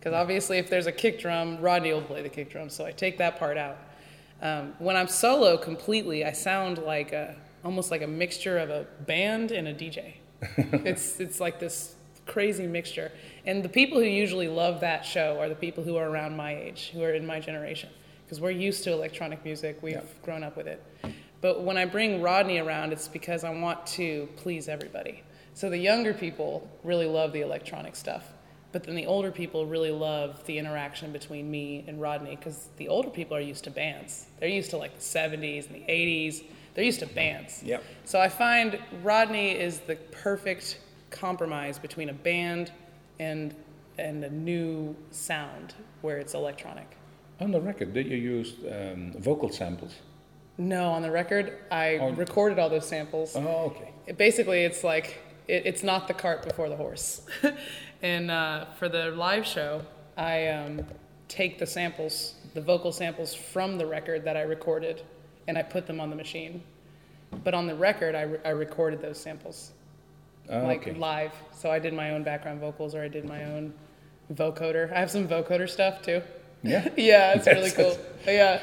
because 0.00 0.12
obviously, 0.12 0.58
if 0.58 0.68
there's 0.68 0.86
a 0.88 0.92
kick 0.92 1.20
drum, 1.20 1.60
Rodney 1.60 1.92
will 1.92 2.02
play 2.02 2.22
the 2.22 2.28
kick 2.28 2.50
drum, 2.50 2.68
so 2.68 2.84
I 2.84 2.90
take 2.90 3.18
that 3.18 3.38
part 3.38 3.56
out. 3.56 3.78
Um, 4.40 4.74
when 4.78 4.96
I'm 4.96 5.08
solo 5.08 5.56
completely, 5.56 6.24
I 6.24 6.32
sound 6.32 6.78
like 6.78 7.12
a 7.12 7.36
almost 7.64 7.90
like 7.90 8.02
a 8.02 8.06
mixture 8.06 8.58
of 8.58 8.70
a 8.70 8.86
band 9.06 9.50
and 9.50 9.68
a 9.68 9.74
DJ. 9.74 10.14
it's 10.56 11.20
it's 11.20 11.40
like 11.40 11.58
this 11.58 11.96
crazy 12.26 12.66
mixture. 12.66 13.10
And 13.46 13.64
the 13.64 13.68
people 13.68 13.98
who 13.98 14.06
usually 14.06 14.48
love 14.48 14.80
that 14.80 15.04
show 15.04 15.38
are 15.40 15.48
the 15.48 15.54
people 15.54 15.82
who 15.82 15.96
are 15.96 16.08
around 16.08 16.36
my 16.36 16.54
age, 16.54 16.90
who 16.92 17.02
are 17.02 17.14
in 17.14 17.26
my 17.26 17.40
generation, 17.40 17.88
because 18.24 18.40
we're 18.40 18.50
used 18.50 18.84
to 18.84 18.92
electronic 18.92 19.44
music. 19.44 19.78
We've 19.82 20.00
grown 20.22 20.44
up 20.44 20.56
with 20.56 20.68
it. 20.68 20.84
But 21.40 21.62
when 21.62 21.76
I 21.76 21.84
bring 21.84 22.20
Rodney 22.20 22.58
around, 22.58 22.92
it's 22.92 23.08
because 23.08 23.44
I 23.44 23.50
want 23.50 23.86
to 23.88 24.28
please 24.36 24.68
everybody. 24.68 25.22
So 25.54 25.70
the 25.70 25.78
younger 25.78 26.14
people 26.14 26.68
really 26.84 27.06
love 27.06 27.32
the 27.32 27.40
electronic 27.40 27.96
stuff. 27.96 28.32
But 28.70 28.84
then 28.84 28.94
the 28.96 29.06
older 29.06 29.30
people 29.30 29.64
really 29.66 29.90
love 29.90 30.44
the 30.44 30.58
interaction 30.58 31.10
between 31.12 31.50
me 31.50 31.84
and 31.88 32.00
Rodney 32.00 32.36
because 32.36 32.68
the 32.76 32.88
older 32.88 33.08
people 33.08 33.36
are 33.36 33.40
used 33.40 33.64
to 33.64 33.70
bands. 33.70 34.26
They're 34.40 34.48
used 34.48 34.70
to 34.70 34.76
like 34.76 34.94
the 34.94 35.00
70s 35.00 35.66
and 35.66 35.74
the 35.76 35.84
80s. 35.90 36.44
They're 36.74 36.84
used 36.84 37.00
to 37.00 37.06
bands. 37.06 37.62
Yep. 37.62 37.82
So 38.04 38.20
I 38.20 38.28
find 38.28 38.78
Rodney 39.02 39.52
is 39.52 39.80
the 39.80 39.96
perfect 40.12 40.80
compromise 41.10 41.78
between 41.78 42.10
a 42.10 42.12
band 42.12 42.72
and 43.18 43.54
and 43.98 44.22
a 44.22 44.30
new 44.30 44.94
sound 45.10 45.74
where 46.02 46.18
it's 46.18 46.34
electronic. 46.34 46.96
On 47.40 47.50
the 47.50 47.60
record, 47.60 47.92
did 47.94 48.06
you 48.06 48.16
use 48.16 48.54
um, 48.70 49.12
vocal 49.18 49.50
samples? 49.50 49.94
No, 50.56 50.90
on 50.92 51.02
the 51.02 51.10
record, 51.10 51.58
I 51.70 51.98
Oh. 51.98 52.10
recorded 52.10 52.60
all 52.60 52.68
those 52.68 52.86
samples. 52.86 53.34
Oh, 53.34 53.72
okay. 53.74 53.90
It, 54.06 54.16
basically, 54.16 54.60
it's 54.62 54.84
like 54.84 55.18
it, 55.48 55.62
it's 55.66 55.82
not 55.82 56.06
the 56.06 56.14
cart 56.14 56.42
before 56.46 56.68
the 56.68 56.76
horse. 56.76 57.22
and 58.02 58.30
uh, 58.30 58.66
for 58.78 58.88
the 58.88 59.10
live 59.10 59.46
show, 59.46 59.82
I 60.16 60.48
um, 60.48 60.80
take 61.28 61.58
the 61.58 61.66
samples, 61.66 62.34
the 62.54 62.60
vocal 62.60 62.92
samples 62.92 63.34
from 63.34 63.78
the 63.78 63.86
record 63.86 64.24
that 64.24 64.36
I 64.36 64.42
recorded, 64.42 65.02
and 65.46 65.56
I 65.58 65.62
put 65.62 65.86
them 65.86 66.00
on 66.00 66.10
the 66.10 66.16
machine. 66.16 66.62
But 67.44 67.54
on 67.54 67.66
the 67.66 67.74
record, 67.74 68.14
I, 68.14 68.22
re- 68.22 68.38
I 68.44 68.50
recorded 68.50 69.00
those 69.02 69.18
samples 69.20 69.72
Oh, 70.50 70.62
like 70.62 70.80
okay. 70.88 70.94
live. 70.98 71.32
So 71.52 71.70
I 71.70 71.78
did 71.78 71.92
my 71.92 72.12
own 72.12 72.22
background 72.22 72.60
vocals, 72.60 72.94
or 72.94 73.02
I 73.02 73.08
did 73.08 73.26
my 73.26 73.44
own 73.44 73.74
vocoder. 74.32 74.90
I 74.92 74.98
have 75.00 75.10
some 75.10 75.28
vocoder 75.28 75.68
stuff 75.68 76.00
too. 76.00 76.22
Yeah. 76.62 76.88
yeah, 76.96 77.34
it's 77.34 77.46
really 77.46 77.70
cool. 77.70 77.98
But 78.24 78.32
yeah, 78.32 78.62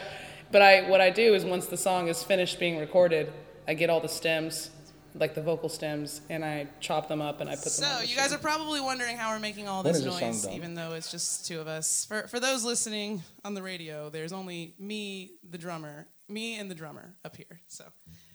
but 0.51 0.63
I 0.63 0.89
what 0.89 0.99
I 0.99 1.11
do 1.11 1.35
is 1.35 1.45
once 1.45 1.67
the 1.67 1.77
song 1.77 2.07
is 2.07 2.23
finished 2.23 2.59
being 2.59 2.79
recorded, 2.79 3.31
I 3.67 3.75
get 3.75 3.91
all 3.91 3.99
the 3.99 4.09
stems, 4.09 4.71
like 5.17 5.33
the 5.35 5.41
vocal 5.41 5.69
stems, 5.69 6.21
and 6.29 6.43
I 6.43 6.67
chop 6.79 7.07
them 7.07 7.21
up 7.21 7.41
and 7.41 7.49
I 7.49 7.55
put 7.55 7.63
them. 7.63 7.71
So, 7.71 7.85
on 7.85 8.01
the 8.01 8.07
you 8.07 8.15
guys 8.15 8.33
are 8.33 8.37
probably 8.37 8.81
wondering 8.81 9.17
how 9.17 9.33
we're 9.33 9.39
making 9.39 9.67
all 9.67 9.83
When 9.83 9.93
this 9.93 10.01
is 10.01 10.05
the 10.05 10.11
song 10.11 10.21
noise, 10.21 10.47
even 10.49 10.75
though 10.75 10.93
it's 10.93 11.09
just 11.11 11.45
two 11.47 11.59
of 11.59 11.67
us. 11.67 12.05
For, 12.05 12.27
for 12.27 12.39
those 12.39 12.63
listening 12.63 13.23
on 13.43 13.53
the 13.53 13.63
radio, 13.63 14.09
there's 14.09 14.33
only 14.33 14.73
me, 14.77 15.31
the 15.49 15.57
drummer, 15.57 16.07
me 16.27 16.59
and 16.59 16.69
the 16.69 16.75
drummer 16.75 17.13
up 17.23 17.35
here. 17.35 17.61
So, 17.67 17.85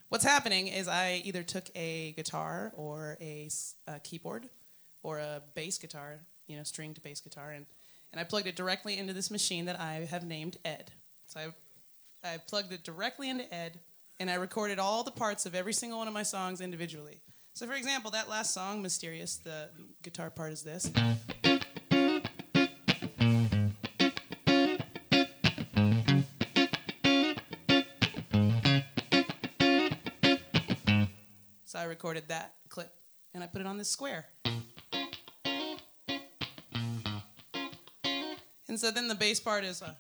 what's 0.09 0.25
happening 0.25 0.69
is 0.69 0.89
I 0.89 1.23
either 1.25 1.43
took 1.43 1.65
a 1.75 2.13
guitar 2.13 2.73
or 2.75 3.19
a 3.21 3.49
keyboard 4.03 4.49
or 5.03 5.19
a 5.19 5.43
bass 5.55 5.79
guitar, 5.79 6.21
you 6.47 6.57
know, 6.57 6.63
stringed 6.63 7.03
bass 7.03 7.21
guitar, 7.21 7.51
and, 7.51 7.67
and 8.13 8.21
I 8.21 8.25
plugged 8.25 8.47
it 8.47 8.57
directly 8.57 8.99
into 8.99 9.13
this 9.13 9.31
machine 9.31 9.67
that 9.67 9.79
I 9.79 10.07
have 10.11 10.25
named 10.25 10.57
Ed. 10.65 10.93
So, 11.27 11.41
I, 11.41 12.35
I 12.35 12.39
plugged 12.39 12.73
it 12.73 12.85
directly 12.85 13.29
into 13.29 13.53
Ed, 13.55 13.79
and 14.21 14.31
I 14.31 14.35
recorded 14.35 14.79
all 14.79 15.03
the 15.03 15.11
parts 15.11 15.47
of 15.47 15.55
every 15.55 15.73
single 15.73 15.99
one 15.99 16.07
of 16.07 16.13
my 16.13 16.23
songs 16.23 16.61
individually. 16.61 17.23
So, 17.55 17.67
for 17.67 17.73
example, 17.73 18.11
that 18.11 18.29
last 18.29 18.53
song, 18.53 18.83
Mysterious, 18.83 19.39
the 19.39 19.71
guitar 20.03 20.31
part 20.31 20.53
is 20.53 20.63
this. 20.63 20.91
So, 31.65 31.79
I 31.79 31.85
recorded 31.85 32.25
that 32.29 32.57
clip 32.69 32.93
and 33.33 33.43
I 33.43 33.47
put 33.47 33.63
it 33.63 33.67
on 33.67 33.79
this 33.79 33.91
square. 33.91 34.27
And 38.69 38.79
so 38.79 38.93
then 38.93 39.09
the 39.09 39.17
bass 39.17 39.41
part 39.41 39.65
is. 39.65 39.83
Uh, 39.83 39.95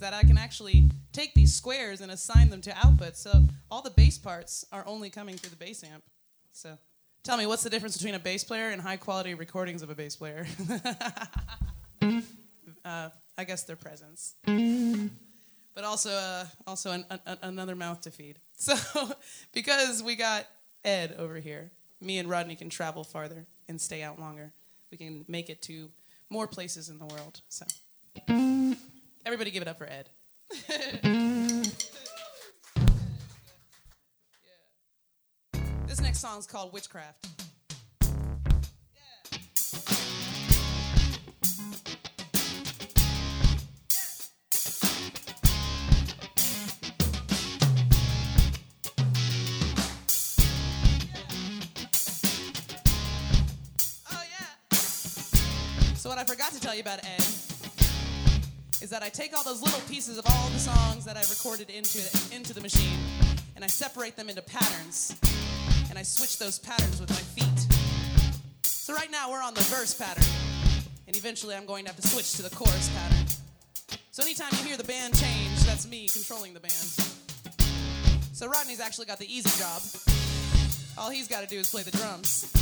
that 0.00 0.12
I 0.14 0.22
can 0.22 0.36
actually 0.36 0.90
take 1.12 1.34
these 1.34 1.54
squares 1.54 2.00
and 2.00 2.10
assign 2.10 2.50
them 2.50 2.60
to 2.62 2.70
outputs. 2.70 3.16
So 3.16 3.44
all 3.70 3.82
the 3.82 3.90
bass 3.90 4.18
parts 4.18 4.64
are 4.72 4.84
only 4.86 5.10
coming 5.10 5.36
through 5.36 5.50
the 5.50 5.56
bass 5.56 5.84
amp. 5.84 6.02
So 6.52 6.78
tell 7.22 7.36
me, 7.36 7.46
what's 7.46 7.62
the 7.62 7.70
difference 7.70 7.96
between 7.96 8.14
a 8.14 8.18
bass 8.18 8.44
player 8.44 8.70
and 8.70 8.80
high 8.80 8.96
quality 8.96 9.34
recordings 9.34 9.82
of 9.82 9.90
a 9.90 9.94
bass 9.94 10.16
player? 10.16 10.46
uh, 12.84 13.08
I 13.38 13.44
guess 13.44 13.62
their 13.64 13.76
presence. 13.76 14.34
But 15.74 15.84
also, 15.84 16.10
uh, 16.10 16.44
also 16.66 16.90
an, 16.90 17.04
an, 17.10 17.38
another 17.42 17.76
mouth 17.76 18.00
to 18.02 18.10
feed. 18.10 18.38
So, 18.60 18.76
because 19.54 20.02
we 20.02 20.16
got 20.16 20.46
Ed 20.84 21.14
over 21.18 21.36
here, 21.36 21.70
me 22.02 22.18
and 22.18 22.28
Rodney 22.28 22.56
can 22.56 22.68
travel 22.68 23.04
farther 23.04 23.46
and 23.68 23.80
stay 23.80 24.02
out 24.02 24.20
longer. 24.20 24.52
We 24.90 24.98
can 24.98 25.24
make 25.28 25.48
it 25.48 25.62
to 25.62 25.88
more 26.28 26.46
places 26.46 26.90
in 26.90 26.98
the 26.98 27.06
world. 27.06 27.40
So. 27.48 27.64
Everybody 29.24 29.50
give 29.50 29.62
it 29.62 29.68
up 29.68 29.78
for 29.78 29.88
Ed. 29.88 30.08
This 35.86 36.00
next 36.00 36.20
song 36.20 36.38
is 36.38 36.46
called 36.46 36.72
Witchcraft. 36.72 37.26
Oh, 54.12 54.22
so 55.96 56.08
what 56.08 56.18
I 56.18 56.24
forgot 56.24 56.52
to 56.52 56.60
tell 56.60 56.72
you 56.76 56.82
about 56.82 57.04
Ed 57.04 57.29
is 58.90 58.98
that 58.98 59.04
I 59.04 59.08
take 59.08 59.36
all 59.36 59.44
those 59.44 59.62
little 59.62 59.78
pieces 59.88 60.18
of 60.18 60.26
all 60.26 60.48
the 60.48 60.58
songs 60.58 61.04
that 61.04 61.16
I've 61.16 61.30
recorded 61.30 61.70
into, 61.70 62.00
into 62.34 62.52
the 62.52 62.60
machine 62.60 62.98
and 63.54 63.64
I 63.64 63.68
separate 63.68 64.16
them 64.16 64.28
into 64.28 64.42
patterns 64.42 65.14
and 65.90 65.96
I 65.96 66.02
switch 66.02 66.40
those 66.40 66.58
patterns 66.58 67.00
with 67.00 67.08
my 67.08 67.22
feet. 67.38 67.72
So 68.64 68.92
right 68.92 69.08
now 69.08 69.30
we're 69.30 69.44
on 69.44 69.54
the 69.54 69.60
verse 69.70 69.94
pattern 69.94 70.24
and 71.06 71.16
eventually 71.16 71.54
I'm 71.54 71.66
going 71.66 71.84
to 71.84 71.92
have 71.92 72.00
to 72.00 72.08
switch 72.08 72.32
to 72.32 72.42
the 72.42 72.50
chorus 72.50 72.90
pattern. 72.90 73.26
So 74.10 74.24
anytime 74.24 74.48
you 74.58 74.66
hear 74.66 74.76
the 74.76 74.82
band 74.82 75.16
change, 75.16 75.60
that's 75.62 75.86
me 75.86 76.08
controlling 76.08 76.52
the 76.52 76.60
band. 76.60 76.90
So 78.34 78.48
Rodney's 78.48 78.80
actually 78.80 79.06
got 79.06 79.20
the 79.20 79.32
easy 79.32 79.56
job. 79.56 79.82
All 80.98 81.10
he's 81.10 81.28
got 81.28 81.42
to 81.42 81.46
do 81.46 81.60
is 81.60 81.70
play 81.70 81.84
the 81.84 81.96
drums. 81.96 82.52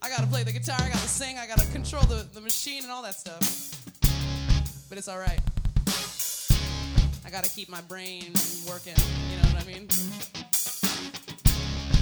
I 0.00 0.08
got 0.08 0.20
to 0.20 0.26
play 0.26 0.42
the 0.42 0.52
guitar, 0.52 0.78
I 0.80 0.88
got 0.88 1.02
to 1.02 1.08
sing, 1.08 1.36
I 1.36 1.46
got 1.46 1.58
to 1.58 1.70
control 1.70 2.04
the, 2.04 2.26
the 2.32 2.40
machine 2.40 2.82
and 2.82 2.90
all 2.90 3.02
that 3.02 3.16
stuff 3.16 3.73
but 4.88 4.98
it's 4.98 5.08
all 5.08 5.18
right. 5.18 5.40
I 7.26 7.30
gotta 7.30 7.48
keep 7.48 7.68
my 7.68 7.80
brain 7.82 8.32
working, 8.68 8.94
you 9.30 9.36
know 9.36 9.48
what 9.54 9.62
I 9.62 9.66
mean? 9.66 9.88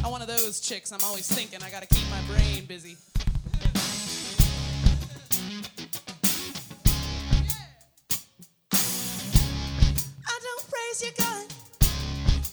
I'm 0.05 0.11
one 0.11 0.21
of 0.21 0.29
those 0.29 0.61
chicks, 0.61 0.93
I'm 0.93 1.03
always 1.05 1.27
thinking, 1.27 1.63
I 1.63 1.71
gotta 1.71 1.87
keep 1.87 2.05
my 2.11 2.21
brain 2.23 2.65
busy. 2.67 2.97
I 10.27 10.39
don't 10.43 10.71
praise 10.71 11.03
your 11.03 11.13
God, 11.19 11.47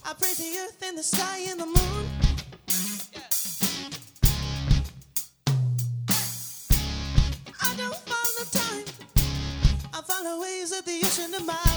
I 0.05 0.13
praise 0.13 0.37
the 0.37 0.57
earth 0.59 0.81
and 0.85 0.97
the 0.97 1.03
sky 1.03 1.39
and 1.49 1.59
the 1.59 1.65
moon. 1.65 2.08
The 10.85 11.01
ocean 11.03 11.33
in 11.33 11.45
my 11.45 11.68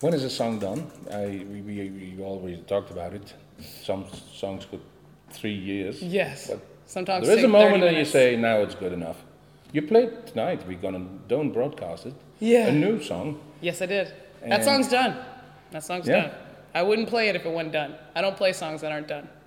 When 0.00 0.14
is 0.14 0.22
a 0.24 0.30
song 0.30 0.58
done? 0.60 0.90
I, 1.10 1.26
we, 1.50 1.60
we, 1.60 1.90
we 2.16 2.22
already 2.22 2.58
talked 2.68 2.90
about 2.90 3.14
it. 3.14 3.34
Some 3.82 4.06
songs 4.32 4.64
could 4.64 4.80
three 5.30 5.54
years. 5.54 6.00
Yes. 6.02 6.48
But 6.48 6.60
Sometimes 6.86 7.26
there 7.26 7.36
is 7.36 7.44
a 7.44 7.48
moment 7.48 7.82
that 7.82 7.94
you 7.94 8.04
say, 8.04 8.36
now 8.36 8.58
it's 8.58 8.74
good 8.74 8.92
enough. 8.92 9.16
You 9.72 9.82
played 9.82 10.26
tonight. 10.26 10.66
We're 10.66 10.78
gonna 10.78 11.04
don't 11.26 11.50
broadcast 11.52 12.06
it. 12.06 12.14
Yeah. 12.38 12.68
A 12.68 12.72
new 12.72 13.02
song. 13.02 13.38
Yes, 13.60 13.82
I 13.82 13.86
did. 13.86 14.12
that 14.46 14.64
song's 14.64 14.88
done. 14.88 15.16
That 15.72 15.82
song's 15.82 16.06
Yeah. 16.08 16.22
done. 16.22 16.30
I 16.74 16.82
wouldn't 16.82 17.08
play 17.08 17.28
it 17.28 17.36
if 17.36 17.44
it 17.44 17.50
wasn't 17.52 17.72
done. 17.72 17.94
I 18.14 18.22
don't 18.22 18.36
play 18.36 18.52
songs 18.52 18.80
that 18.82 18.92
aren't 18.92 19.08
done. 19.08 19.28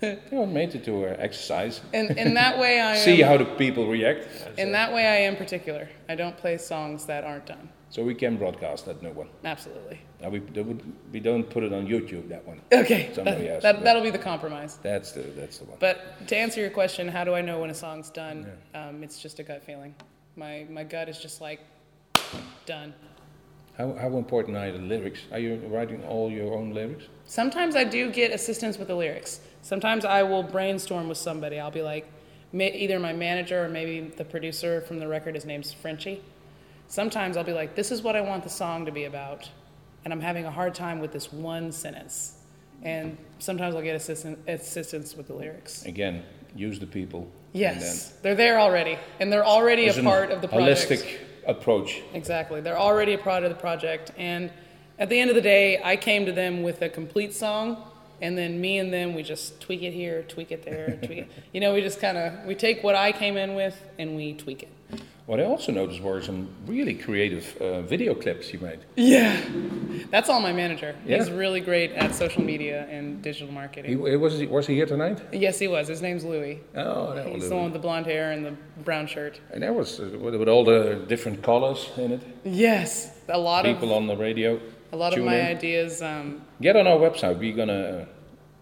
You 0.00 0.16
know, 0.30 0.46
made 0.46 0.74
it 0.76 0.84
to 0.84 1.06
uh, 1.06 1.16
exercise. 1.18 1.80
And 1.92 2.16
in 2.16 2.34
that 2.34 2.56
way, 2.58 2.80
I 2.92 2.96
See 2.96 3.20
am, 3.22 3.28
how 3.28 3.36
the 3.36 3.44
people 3.56 3.88
react. 3.88 4.28
in 4.56 4.70
that 4.72 4.92
way 4.92 5.04
I 5.06 5.16
am 5.28 5.34
particular. 5.36 5.88
I 6.08 6.14
don't 6.14 6.36
play 6.36 6.56
songs 6.56 7.04
that 7.06 7.24
aren't 7.24 7.46
done. 7.46 7.68
So 7.90 8.04
we 8.04 8.14
can 8.14 8.36
broadcast 8.36 8.84
that 8.86 9.02
new 9.02 9.12
one. 9.12 9.28
Absolutely. 9.44 9.98
Now 10.20 10.28
we, 10.28 10.40
we 11.12 11.20
don't 11.20 11.48
put 11.48 11.62
it 11.62 11.72
on 11.72 11.86
YouTube. 11.86 12.28
That 12.28 12.46
one. 12.46 12.60
Okay. 12.70 13.10
Somebody 13.14 13.44
that, 13.44 13.54
asked 13.54 13.62
that, 13.62 13.82
that'll 13.82 14.02
be 14.02 14.10
the 14.10 14.18
compromise. 14.18 14.78
That's 14.82 15.12
the 15.12 15.22
that's 15.22 15.58
the 15.58 15.64
one. 15.64 15.78
But 15.80 16.26
to 16.28 16.36
answer 16.36 16.60
your 16.60 16.70
question, 16.70 17.08
how 17.08 17.24
do 17.24 17.34
I 17.34 17.40
know 17.40 17.60
when 17.60 17.70
a 17.70 17.74
song's 17.74 18.10
done? 18.10 18.46
Um, 18.74 19.02
it's 19.02 19.18
just 19.20 19.38
a 19.38 19.42
gut 19.42 19.62
feeling. 19.64 19.94
My 20.36 20.66
my 20.68 20.84
gut 20.84 21.08
is 21.08 21.18
just 21.18 21.40
like 21.40 21.60
done. 22.66 22.92
How, 23.78 23.92
how 23.94 24.16
important 24.18 24.56
are 24.56 24.72
the 24.72 24.78
lyrics? 24.78 25.20
Are 25.30 25.38
you 25.38 25.54
writing 25.68 26.04
all 26.04 26.30
your 26.30 26.52
own 26.52 26.74
lyrics? 26.74 27.04
Sometimes 27.26 27.76
I 27.76 27.84
do 27.84 28.10
get 28.10 28.32
assistance 28.32 28.76
with 28.76 28.88
the 28.88 28.96
lyrics. 28.96 29.40
Sometimes 29.62 30.04
I 30.04 30.24
will 30.24 30.42
brainstorm 30.42 31.08
with 31.08 31.18
somebody. 31.18 31.60
I'll 31.60 31.70
be 31.70 31.82
like, 31.82 32.10
either 32.52 32.98
my 32.98 33.12
manager 33.12 33.64
or 33.64 33.68
maybe 33.68 34.00
the 34.00 34.24
producer 34.24 34.80
from 34.80 34.98
the 34.98 35.06
record. 35.06 35.36
His 35.36 35.44
name's 35.44 35.72
Frenchie. 35.72 36.20
Sometimes 36.88 37.36
I'll 37.36 37.44
be 37.44 37.52
like, 37.52 37.74
this 37.74 37.90
is 37.92 38.02
what 38.02 38.16
I 38.16 38.20
want 38.22 38.42
the 38.42 38.50
song 38.50 38.86
to 38.86 38.92
be 38.92 39.04
about, 39.04 39.48
and 40.04 40.12
I'm 40.12 40.20
having 40.20 40.46
a 40.46 40.50
hard 40.50 40.74
time 40.74 41.00
with 41.00 41.12
this 41.12 41.32
one 41.32 41.70
sentence. 41.70 42.34
And 42.82 43.18
sometimes 43.38 43.74
I'll 43.74 43.82
get 43.82 43.96
assistant, 43.96 44.38
assistance 44.48 45.14
with 45.14 45.26
the 45.26 45.34
lyrics. 45.34 45.84
Again, 45.84 46.22
use 46.56 46.78
the 46.78 46.86
people. 46.86 47.30
Yes, 47.52 48.10
they're 48.22 48.34
there 48.34 48.58
already, 48.58 48.98
and 49.20 49.32
they're 49.32 49.44
already 49.44 49.88
a 49.88 50.02
part 50.02 50.30
of 50.30 50.40
the 50.40 50.48
project. 50.48 50.90
holistic 50.90 51.18
approach. 51.46 52.02
Exactly. 52.14 52.60
They're 52.60 52.78
already 52.78 53.14
a 53.14 53.18
part 53.18 53.42
of 53.42 53.50
the 53.50 53.56
project. 53.56 54.12
And 54.16 54.50
at 54.98 55.08
the 55.08 55.18
end 55.18 55.30
of 55.30 55.36
the 55.36 55.42
day, 55.42 55.80
I 55.82 55.96
came 55.96 56.26
to 56.26 56.32
them 56.32 56.62
with 56.62 56.82
a 56.82 56.88
complete 56.88 57.34
song. 57.34 57.84
And 58.20 58.36
then 58.36 58.60
me 58.60 58.78
and 58.78 58.92
them, 58.92 59.14
we 59.14 59.22
just 59.22 59.60
tweak 59.60 59.82
it 59.82 59.92
here, 59.92 60.24
tweak 60.24 60.50
it 60.50 60.64
there, 60.64 60.98
tweak 61.02 61.18
it. 61.18 61.30
You 61.52 61.60
know, 61.60 61.72
we 61.72 61.80
just 61.80 62.00
kind 62.00 62.18
of, 62.18 62.44
we 62.46 62.56
take 62.56 62.82
what 62.82 62.96
I 62.96 63.12
came 63.12 63.36
in 63.36 63.54
with 63.54 63.80
and 63.98 64.16
we 64.16 64.34
tweak 64.34 64.64
it. 64.64 65.00
What 65.28 65.40
I 65.40 65.44
also 65.44 65.72
noticed 65.72 66.00
were 66.00 66.22
some 66.22 66.48
really 66.66 66.94
creative 66.94 67.54
uh, 67.60 67.82
video 67.82 68.14
clips 68.14 68.50
you 68.50 68.60
made. 68.60 68.78
Yeah. 68.96 69.38
That's 70.10 70.30
all 70.30 70.40
my 70.40 70.54
manager. 70.54 70.96
He's 71.04 71.30
really 71.30 71.60
great 71.60 71.92
at 71.92 72.14
social 72.14 72.42
media 72.42 72.86
and 72.88 73.20
digital 73.20 73.48
He, 73.48 73.52
marketing. 73.54 74.20
was, 74.22 74.38
he, 74.38 74.46
was 74.46 74.66
he 74.66 74.74
here 74.74 74.86
tonight? 74.86 75.20
yes, 75.30 75.58
he 75.58 75.68
was. 75.68 75.86
His 75.86 76.00
name's 76.00 76.24
Louis. 76.24 76.60
Oh, 76.74 77.14
that 77.14 77.26
He's 77.26 77.40
was 77.42 77.48
the 77.50 77.56
one 77.56 77.64
with 77.64 77.74
the 77.74 77.78
blonde 77.78 78.06
hair 78.06 78.32
and 78.32 78.42
the 78.42 78.54
brown 78.84 79.06
shirt. 79.06 79.38
And 79.52 79.62
that 79.62 79.74
was 79.74 80.00
uh, 80.00 80.16
with, 80.18 80.34
with 80.34 80.48
all 80.48 80.64
the 80.64 81.04
different 81.08 81.42
colors 81.42 81.90
in 81.98 82.12
it. 82.12 82.22
Yes. 82.44 83.10
A 83.28 83.36
lot 83.38 83.64
People 83.66 83.74
of 83.74 83.80
people 83.82 83.94
on 83.96 84.06
the 84.06 84.16
radio. 84.16 84.58
a 84.92 84.96
lot 84.96 85.12
of 85.12 85.22
my 85.22 85.36
in. 85.40 85.46
ideas 85.58 86.00
um, 86.00 86.40
Get 86.62 86.74
on 86.74 86.86
our 86.86 86.96
website. 86.96 87.38
We're 87.38 87.54
gonna 87.54 88.08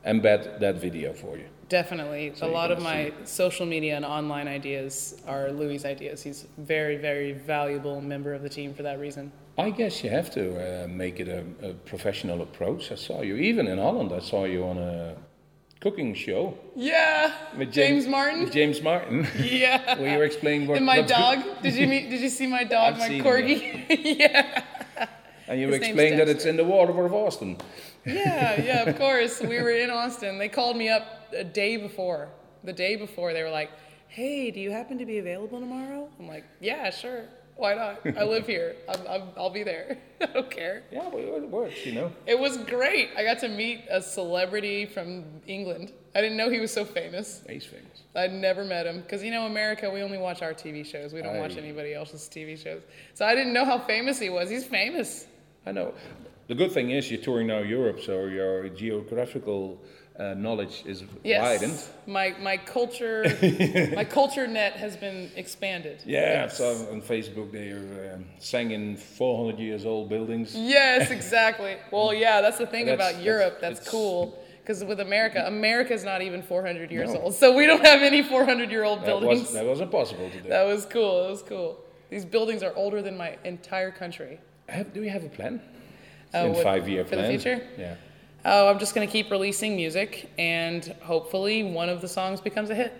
embed 0.04 0.58
that 0.58 0.80
video 0.80 1.12
for 1.12 1.36
you. 1.36 1.46
Definitely. 1.68 2.32
So 2.36 2.46
a 2.46 2.52
lot 2.52 2.70
of 2.70 2.80
my 2.80 3.12
social 3.24 3.66
media 3.66 3.96
and 3.96 4.04
online 4.04 4.46
ideas 4.46 5.20
are 5.26 5.50
Louis' 5.50 5.84
ideas. 5.84 6.22
He's 6.22 6.44
a 6.44 6.60
very, 6.60 6.96
very 6.96 7.32
valuable 7.32 8.00
member 8.00 8.32
of 8.34 8.42
the 8.42 8.48
team 8.48 8.72
for 8.72 8.84
that 8.84 9.00
reason. 9.00 9.32
I 9.58 9.70
guess 9.70 10.04
you 10.04 10.10
have 10.10 10.30
to 10.32 10.84
uh, 10.84 10.86
make 10.88 11.18
it 11.18 11.28
a, 11.28 11.44
a 11.70 11.72
professional 11.72 12.42
approach. 12.42 12.92
I 12.92 12.94
saw 12.94 13.22
you 13.22 13.36
even 13.36 13.66
in 13.66 13.78
Holland. 13.78 14.12
I 14.12 14.20
saw 14.20 14.44
you 14.44 14.64
on 14.64 14.78
a 14.78 15.16
cooking 15.80 16.14
show 16.14 16.56
Yeah. 16.76 17.32
with 17.58 17.72
James, 17.72 18.06
Martin. 18.06 18.44
with 18.44 18.52
James 18.52 18.80
Martin. 18.80 19.26
yeah. 19.40 19.98
Where 19.98 20.12
you 20.12 20.18
were 20.18 20.24
explaining 20.24 20.68
what 20.68 20.76
and 20.76 20.86
my 20.86 21.02
dog. 21.02 21.38
Did 21.62 21.74
you 21.74 21.86
meet? 21.88 22.10
Did 22.10 22.20
you 22.20 22.28
see 22.28 22.46
my 22.46 22.64
dog, 22.64 22.94
I've 22.94 22.98
my 22.98 23.08
corgi? 23.20 23.86
yeah. 24.18 24.62
And 25.48 25.60
you 25.60 25.68
His 25.68 25.76
explained 25.76 26.18
that 26.18 26.28
it's 26.28 26.44
in 26.44 26.56
the 26.56 26.64
water 26.64 26.92
of 27.04 27.12
Austin. 27.14 27.56
Yeah, 28.04 28.60
yeah, 28.60 28.88
of 28.88 28.96
course. 28.98 29.40
We 29.40 29.60
were 29.62 29.70
in 29.70 29.90
Austin. 29.90 30.38
They 30.38 30.48
called 30.48 30.76
me 30.76 30.88
up 30.88 31.15
a 31.32 31.44
day 31.44 31.76
before. 31.76 32.28
The 32.64 32.72
day 32.72 32.96
before, 32.96 33.32
they 33.32 33.42
were 33.42 33.50
like, 33.50 33.70
"Hey, 34.08 34.50
do 34.50 34.60
you 34.60 34.70
happen 34.70 34.98
to 34.98 35.06
be 35.06 35.18
available 35.18 35.60
tomorrow?" 35.60 36.08
I'm 36.18 36.26
like, 36.26 36.44
"Yeah, 36.60 36.90
sure. 36.90 37.24
Why 37.56 37.74
not? 37.74 38.00
I 38.18 38.24
live 38.24 38.46
here. 38.46 38.76
I'm, 38.86 39.00
I'm, 39.08 39.22
I'll 39.36 39.50
be 39.50 39.62
there. 39.62 39.98
I 40.20 40.26
don't 40.26 40.50
care." 40.50 40.82
Yeah, 40.90 41.08
but 41.10 41.20
it 41.20 41.48
works, 41.48 41.86
you 41.86 41.92
know. 41.92 42.12
It 42.26 42.38
was 42.38 42.58
great. 42.58 43.10
I 43.16 43.22
got 43.22 43.38
to 43.40 43.48
meet 43.48 43.84
a 43.90 44.02
celebrity 44.02 44.84
from 44.86 45.24
England. 45.46 45.92
I 46.14 46.20
didn't 46.20 46.36
know 46.36 46.50
he 46.50 46.60
was 46.60 46.72
so 46.72 46.84
famous. 46.84 47.42
He's 47.48 47.64
famous. 47.66 48.02
I'd 48.14 48.32
never 48.32 48.64
met 48.64 48.86
him 48.86 49.02
because 49.02 49.22
you 49.22 49.30
know 49.30 49.46
America, 49.46 49.90
we 49.90 50.02
only 50.02 50.18
watch 50.18 50.42
our 50.42 50.54
TV 50.54 50.84
shows. 50.84 51.12
We 51.12 51.22
don't 51.22 51.36
Aye. 51.36 51.40
watch 51.40 51.56
anybody 51.56 51.94
else's 51.94 52.28
TV 52.28 52.58
shows. 52.58 52.82
So 53.14 53.26
I 53.26 53.34
didn't 53.34 53.52
know 53.52 53.64
how 53.64 53.78
famous 53.78 54.18
he 54.18 54.30
was. 54.30 54.48
He's 54.48 54.64
famous. 54.64 55.26
I 55.66 55.72
know. 55.72 55.94
The 56.48 56.54
good 56.54 56.72
thing 56.72 56.90
is 56.90 57.10
you're 57.10 57.20
touring 57.20 57.48
now 57.48 57.58
Europe, 57.58 58.00
so 58.00 58.26
your 58.26 58.68
geographical 58.68 59.82
uh, 60.18 60.34
knowledge 60.34 60.82
is 60.86 61.04
Yes. 61.24 61.42
widened. 61.42 61.78
My 62.06 62.34
my 62.40 62.56
culture 62.56 63.24
my 63.94 64.04
culture 64.04 64.46
net 64.46 64.72
has 64.74 64.96
been 64.96 65.30
expanded. 65.36 66.02
Yeah, 66.06 66.20
Yes. 66.44 66.56
Saw 66.58 66.70
on 66.92 67.02
Facebook 67.02 67.50
they 67.52 67.70
are 67.70 68.14
um, 68.14 68.24
singing 68.38 68.96
400 68.96 69.58
years 69.58 69.84
old 69.84 70.08
buildings. 70.08 70.54
Yes, 70.54 71.10
exactly. 71.18 71.76
Well, 71.92 72.14
yeah, 72.14 72.40
that's 72.40 72.58
the 72.58 72.66
thing 72.66 72.86
That's- 72.86 72.98
about 72.98 73.12
that's- 73.18 73.24
Europe. 73.24 73.58
That's 73.60 73.80
it's- 73.80 73.90
cool. 73.90 74.38
Because 74.62 74.82
with 74.84 74.98
America, 74.98 75.44
America's 75.46 76.02
not 76.02 76.22
even 76.22 76.42
400 76.42 76.90
years 76.90 77.12
No. 77.14 77.20
old, 77.20 77.34
so 77.34 77.54
we 77.54 77.66
don't 77.66 77.84
have 77.86 78.02
any 78.02 78.20
400 78.22 78.68
year 78.68 78.82
old 78.82 78.98
That, 79.00 79.06
buildings. 79.06 79.40
was, 79.42 79.52
that 79.52 79.64
wasn't 79.64 79.92
possible 79.92 80.28
to 80.28 80.40
do. 80.40 80.48
That 80.48 80.66
was 80.66 80.84
cool. 80.86 81.22
That 81.22 81.30
was 81.30 81.42
cool. 81.42 81.78
These 82.10 82.24
buildings 82.24 82.64
are 82.64 82.74
older 82.74 83.00
than 83.00 83.16
my 83.16 83.36
entire 83.44 83.92
country. 83.92 84.40
Have, 84.68 84.92
do 84.92 85.00
we 85.00 85.08
have 85.08 85.22
a 85.22 85.28
plan? 85.28 85.60
Uh, 86.34 86.38
In 86.38 86.52
what- 86.54 86.64
five 86.64 86.88
year 86.88 87.04
for 87.04 87.14
the 87.14 87.28
future? 87.28 87.60
Yeah. 87.78 87.94
Oh, 88.48 88.68
I'm 88.68 88.78
just 88.78 88.94
going 88.94 89.04
to 89.04 89.10
keep 89.10 89.28
releasing 89.32 89.74
music, 89.74 90.30
and 90.38 90.84
hopefully 91.02 91.64
one 91.64 91.88
of 91.88 92.00
the 92.00 92.06
songs 92.06 92.40
becomes 92.40 92.70
a 92.70 92.76
hit. 92.76 92.92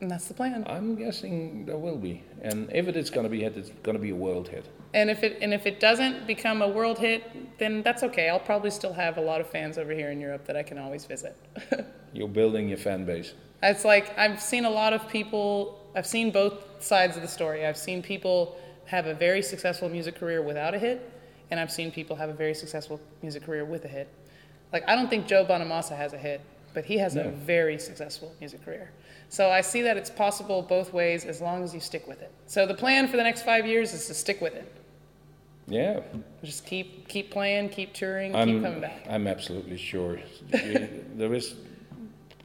And 0.00 0.08
that's 0.08 0.28
the 0.28 0.34
plan. 0.34 0.64
I'm 0.68 0.94
guessing 0.94 1.66
there 1.66 1.76
will 1.76 1.98
be. 1.98 2.22
And 2.40 2.70
if 2.72 2.86
it 2.86 2.96
is 2.96 3.10
going 3.10 3.24
to 3.24 3.30
be 3.30 3.40
a 3.40 3.50
hit, 3.50 3.56
it's 3.56 3.70
going 3.82 3.96
to 3.96 4.02
be 4.02 4.10
a 4.10 4.14
world 4.14 4.46
hit. 4.46 4.64
And 4.94 5.10
if 5.10 5.24
it 5.24 5.38
and 5.42 5.52
if 5.52 5.66
it 5.66 5.80
doesn't 5.80 6.28
become 6.28 6.62
a 6.62 6.68
world 6.68 6.98
hit, 6.98 7.58
then 7.58 7.82
that's 7.82 8.04
okay. 8.04 8.28
I'll 8.28 8.38
probably 8.38 8.70
still 8.70 8.92
have 8.92 9.16
a 9.16 9.20
lot 9.20 9.40
of 9.40 9.48
fans 9.48 9.76
over 9.76 9.92
here 9.92 10.12
in 10.12 10.20
Europe 10.20 10.44
that 10.46 10.56
I 10.56 10.62
can 10.62 10.78
always 10.78 11.04
visit. 11.04 11.36
You're 12.12 12.28
building 12.28 12.68
your 12.68 12.78
fan 12.78 13.04
base. 13.04 13.34
It's 13.60 13.84
like 13.84 14.16
I've 14.16 14.40
seen 14.40 14.66
a 14.66 14.70
lot 14.70 14.92
of 14.92 15.08
people. 15.08 15.80
I've 15.96 16.06
seen 16.06 16.30
both 16.30 16.64
sides 16.80 17.16
of 17.16 17.22
the 17.22 17.28
story. 17.28 17.66
I've 17.66 17.76
seen 17.76 18.02
people 18.02 18.56
have 18.84 19.06
a 19.06 19.14
very 19.14 19.42
successful 19.42 19.88
music 19.88 20.14
career 20.14 20.42
without 20.42 20.74
a 20.74 20.78
hit, 20.78 21.10
and 21.50 21.58
I've 21.58 21.72
seen 21.72 21.90
people 21.90 22.14
have 22.14 22.28
a 22.28 22.34
very 22.34 22.54
successful 22.54 23.00
music 23.20 23.44
career 23.44 23.64
with 23.64 23.84
a 23.84 23.88
hit. 23.88 24.08
Like 24.72 24.88
I 24.88 24.96
don't 24.96 25.08
think 25.08 25.26
Joe 25.26 25.44
Bonamassa 25.44 25.96
has 25.96 26.12
a 26.12 26.18
hit, 26.18 26.40
but 26.74 26.84
he 26.84 26.98
has 26.98 27.16
a 27.16 27.30
very 27.30 27.78
successful 27.78 28.34
music 28.40 28.64
career. 28.64 28.90
So 29.28 29.50
I 29.50 29.60
see 29.60 29.82
that 29.82 29.96
it's 29.96 30.10
possible 30.10 30.62
both 30.62 30.92
ways 30.92 31.24
as 31.24 31.40
long 31.40 31.62
as 31.62 31.72
you 31.72 31.80
stick 31.80 32.06
with 32.06 32.20
it. 32.20 32.30
So 32.46 32.66
the 32.66 32.74
plan 32.74 33.08
for 33.08 33.16
the 33.16 33.22
next 33.22 33.42
five 33.42 33.66
years 33.66 33.94
is 33.94 34.06
to 34.08 34.14
stick 34.14 34.40
with 34.40 34.54
it. 34.54 34.70
Yeah. 35.68 36.00
Just 36.42 36.66
keep 36.66 37.08
keep 37.08 37.30
playing, 37.30 37.68
keep 37.68 37.92
touring, 37.92 38.32
keep 38.32 38.40
I'm, 38.40 38.62
coming 38.62 38.80
back. 38.80 39.06
I'm 39.08 39.26
absolutely 39.26 39.78
sure. 39.78 40.18
There 40.50 41.34
is 41.34 41.54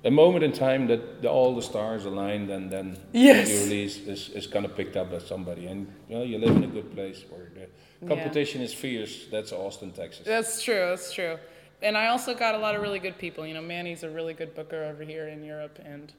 a 0.06 0.12
moment 0.12 0.44
in 0.44 0.54
time 0.54 0.88
that 0.88 1.22
the, 1.22 1.30
all 1.30 1.56
the 1.56 1.62
stars 1.62 2.06
aligned 2.06 2.50
and 2.50 2.72
then 2.72 2.98
Yes. 3.12 3.50
your 3.50 3.64
release 3.64 3.98
is, 4.00 4.30
is 4.30 4.48
kind 4.48 4.64
of 4.64 4.76
picked 4.76 4.96
up 4.96 5.12
by 5.12 5.20
somebody. 5.20 5.66
And 5.66 5.92
you 6.08 6.18
know, 6.18 6.24
you 6.24 6.38
live 6.38 6.56
in 6.56 6.64
a 6.64 6.68
good 6.68 6.94
place 6.94 7.24
where 7.30 7.50
the 7.56 8.08
competition 8.08 8.62
is 8.62 8.74
fierce. 8.74 9.26
That's 9.32 9.52
Austin, 9.52 9.92
Texas. 9.92 10.26
That's 10.26 10.62
true. 10.62 10.86
That's 10.90 11.12
true. 11.12 11.38
And 11.82 11.98
I 11.98 12.08
also 12.08 12.34
got 12.34 12.56
a 12.56 12.58
lot 12.58 12.76
of 12.76 12.82
really 12.82 13.00
good 13.00 13.18
people. 13.18 13.46
You 13.46 13.54
know, 13.54 13.62
Manny's 13.62 14.04
a 14.04 14.10
really 14.10 14.34
good 14.34 14.56
booker 14.56 14.84
over 14.84 15.04
here 15.04 15.28
in 15.28 15.44
Europe, 15.44 15.80
and 15.86 16.12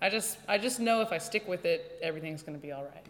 I 0.00 0.08
just 0.08 0.38
I 0.48 0.58
just 0.58 0.78
know 0.80 1.00
if 1.00 1.10
I 1.12 1.18
stick 1.18 1.46
with 1.48 1.64
it, 1.64 1.98
everything's 2.02 2.42
going 2.42 2.56
to 2.58 2.62
be 2.62 2.72
all 2.72 2.84
right. 2.84 3.04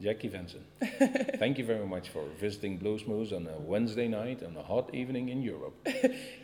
Jackie 0.00 0.28
Venson, 0.30 0.62
thank 1.38 1.58
you 1.58 1.64
very 1.64 1.86
much 1.86 2.08
for 2.08 2.24
visiting 2.40 2.76
Bluesmoose 2.78 3.32
on 3.32 3.46
a 3.46 3.56
Wednesday 3.60 4.08
night 4.08 4.42
on 4.42 4.56
a 4.56 4.62
hot 4.62 4.92
evening 4.94 5.28
in 5.28 5.42
Europe. 5.42 5.74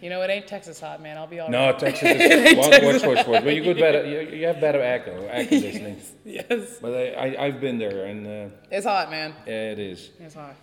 You 0.00 0.10
know, 0.10 0.22
it 0.22 0.30
ain't 0.30 0.46
Texas 0.46 0.78
hot, 0.78 1.02
man. 1.02 1.16
I'll 1.18 1.26
be 1.26 1.40
all 1.40 1.48
No, 1.50 1.70
right. 1.70 1.78
Texas 1.78 2.08
is 2.20 2.56
watch, 2.56 2.82
watch, 2.82 3.02
watch, 3.02 3.26
watch. 3.26 3.42
But 3.44 3.56
you 3.56 3.64
could 3.64 3.78
better, 3.78 4.04
you, 4.06 4.20
you 4.36 4.46
have 4.46 4.60
better 4.60 4.80
echo, 4.80 5.24
air 5.26 5.44
conditioning. 5.44 5.96
Yes. 6.24 6.78
But 6.80 6.92
I, 6.94 7.06
I, 7.14 7.46
I've 7.46 7.60
been 7.60 7.78
there, 7.78 8.04
and 8.04 8.26
uh, 8.26 8.54
It's 8.70 8.86
hot, 8.86 9.10
man. 9.10 9.34
yeah, 9.44 9.72
it 9.72 9.78
is. 9.80 10.10
It's 10.20 10.34
hot. 10.34 10.54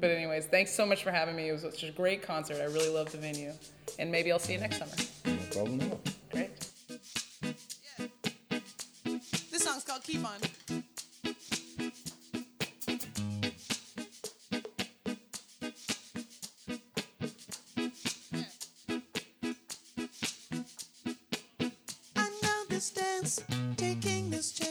But 0.00 0.10
anyways, 0.10 0.46
thanks 0.46 0.72
so 0.72 0.86
much 0.86 1.02
for 1.02 1.10
having 1.10 1.34
me. 1.34 1.48
It 1.48 1.52
was 1.52 1.62
such 1.62 1.82
a 1.82 1.90
great 1.90 2.22
concert. 2.22 2.58
I 2.60 2.66
really 2.66 2.88
loved 2.88 3.10
the 3.10 3.18
venue, 3.18 3.52
and 3.98 4.12
maybe 4.12 4.30
I'll 4.30 4.38
see 4.38 4.52
you 4.52 4.60
next 4.60 4.78
summer. 4.78 4.92
No 5.24 5.36
problem. 5.50 5.92
Great. 6.30 6.50
Yeah. 7.98 8.06
This 9.50 9.64
song's 9.64 9.82
called 9.82 10.04
Keep 10.04 10.24
On. 10.24 10.40
I 22.14 22.30
know 22.42 22.64
this 22.68 22.90
dance, 22.90 23.42
taking 23.76 24.30
this 24.30 24.52
chance. 24.52 24.67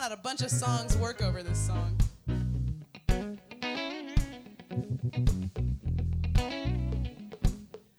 found 0.00 0.12
out 0.12 0.18
a 0.18 0.22
bunch 0.22 0.40
of 0.40 0.50
songs 0.50 0.96
work 0.96 1.22
over 1.22 1.42
this 1.42 1.58
song. 1.58 1.94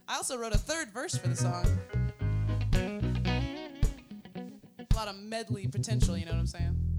I 0.07 0.15
also 0.15 0.37
wrote 0.37 0.53
a 0.53 0.57
third 0.57 0.91
verse 0.91 1.15
for 1.15 1.27
the 1.27 1.35
song. 1.35 1.65
A 4.79 4.95
lot 4.95 5.09
of 5.09 5.15
medley 5.17 5.67
potential, 5.67 6.17
you 6.17 6.25
know 6.25 6.31
what 6.31 6.39
I'm 6.39 6.47
saying? 6.47 6.90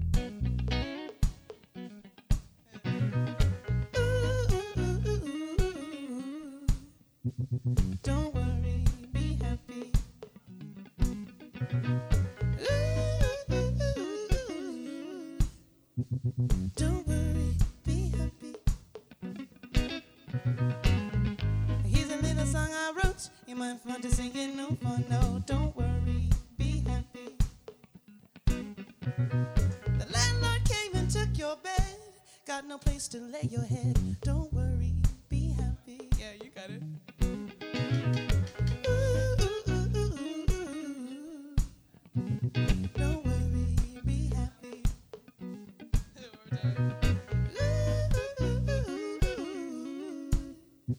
Any 50.85 50.95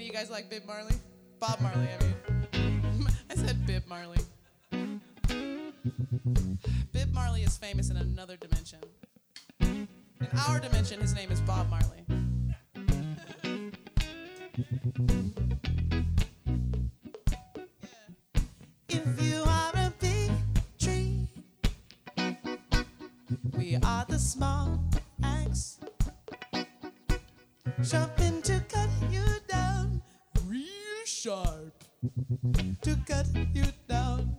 you 0.00 0.12
guys 0.12 0.30
like 0.30 0.50
Bib 0.50 0.66
Marley? 0.66 0.96
Bob 1.38 1.60
Marley, 1.60 1.86
I 1.86 2.02
mean. 2.02 3.06
I 3.30 3.36
said 3.36 3.64
Bib 3.66 3.86
Marley. 3.86 4.18
Bib 6.92 7.12
Marley 7.12 7.42
is 7.42 7.56
famous 7.56 7.90
in 7.90 7.96
another 7.98 8.36
dimension. 8.36 8.80
In 9.60 9.86
our 10.48 10.58
dimension, 10.58 11.00
his 11.00 11.14
name 11.14 11.30
is 11.30 11.40
Bob 11.42 11.70
Marley. 11.70 12.04
the 24.14 24.20
small 24.20 24.78
axe. 25.24 25.80
Sharpen 27.82 28.42
to 28.42 28.60
cut 28.68 28.88
you 29.10 29.24
down, 29.48 30.00
real 30.46 31.04
sharp 31.04 31.74
to 32.82 32.96
cut 33.08 33.26
you 33.52 33.64
down. 33.88 34.36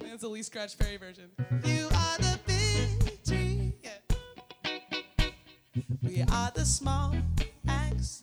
That's 0.00 0.22
the 0.22 0.28
Lee 0.28 0.42
Scratch 0.42 0.76
Perry 0.76 0.96
version. 0.96 1.30
You 1.64 1.86
are 1.86 2.18
the 2.18 2.40
big 2.44 3.24
tree, 3.24 3.74
yeah. 3.84 5.30
We 6.02 6.22
are 6.22 6.50
the 6.52 6.64
small 6.64 7.14
axe. 7.68 8.22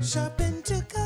Sharpen 0.00 0.62
to 0.62 0.84
cut 0.88 0.99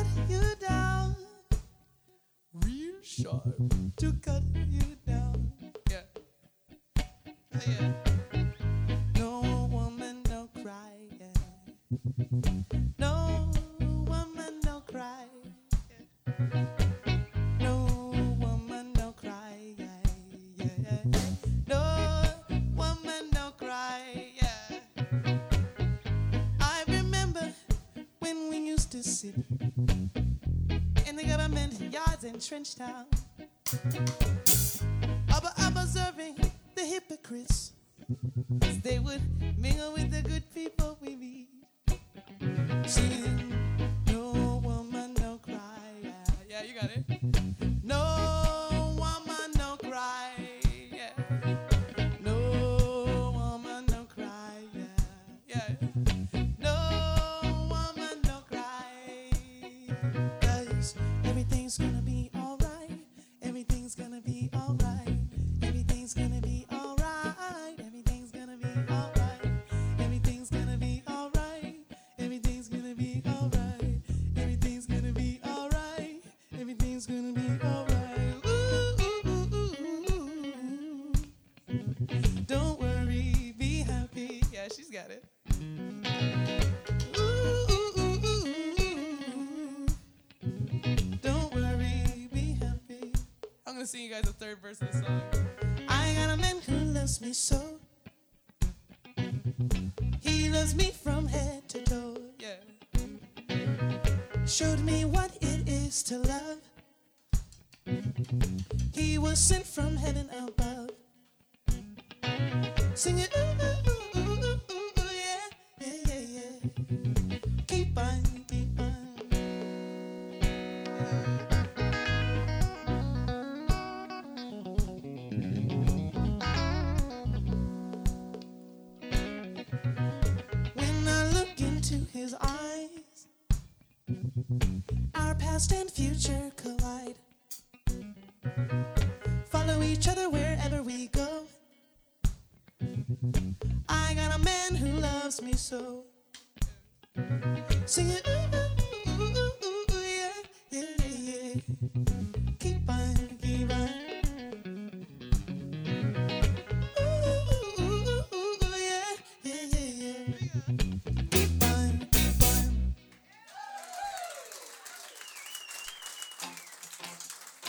in 32.24 32.38
Trench 32.40 32.74
Town, 32.74 33.06
ob- 35.34 35.52
observing 35.76 36.36
the 36.74 36.82
hypocrites 36.82 37.72
guys 94.14 94.22
the 94.22 94.32
third 94.32 94.58
verse 94.58 94.80
of 94.80 94.92
the 94.92 94.98
song. 94.98 95.22
I 95.88 96.14
got 96.14 96.30
a 96.30 96.36
man 96.36 96.60
who 96.60 96.76
loves 96.92 97.20
me 97.20 97.32
so. 97.32 97.80
He 100.20 100.48
loves 100.50 100.76
me 100.76 100.92
from 100.92 101.26
head 101.26 101.68
to 101.70 101.80
toe. 101.82 102.16
Yeah. 102.38 103.06
Showed 104.46 104.78
me 104.80 105.04
what 105.04 105.36
it 105.40 105.68
is 105.68 106.04
to 106.04 106.18
love. 106.18 106.58
He 108.92 109.18
was 109.18 109.40
sent 109.40 109.66
from 109.66 109.96
heaven 109.96 110.28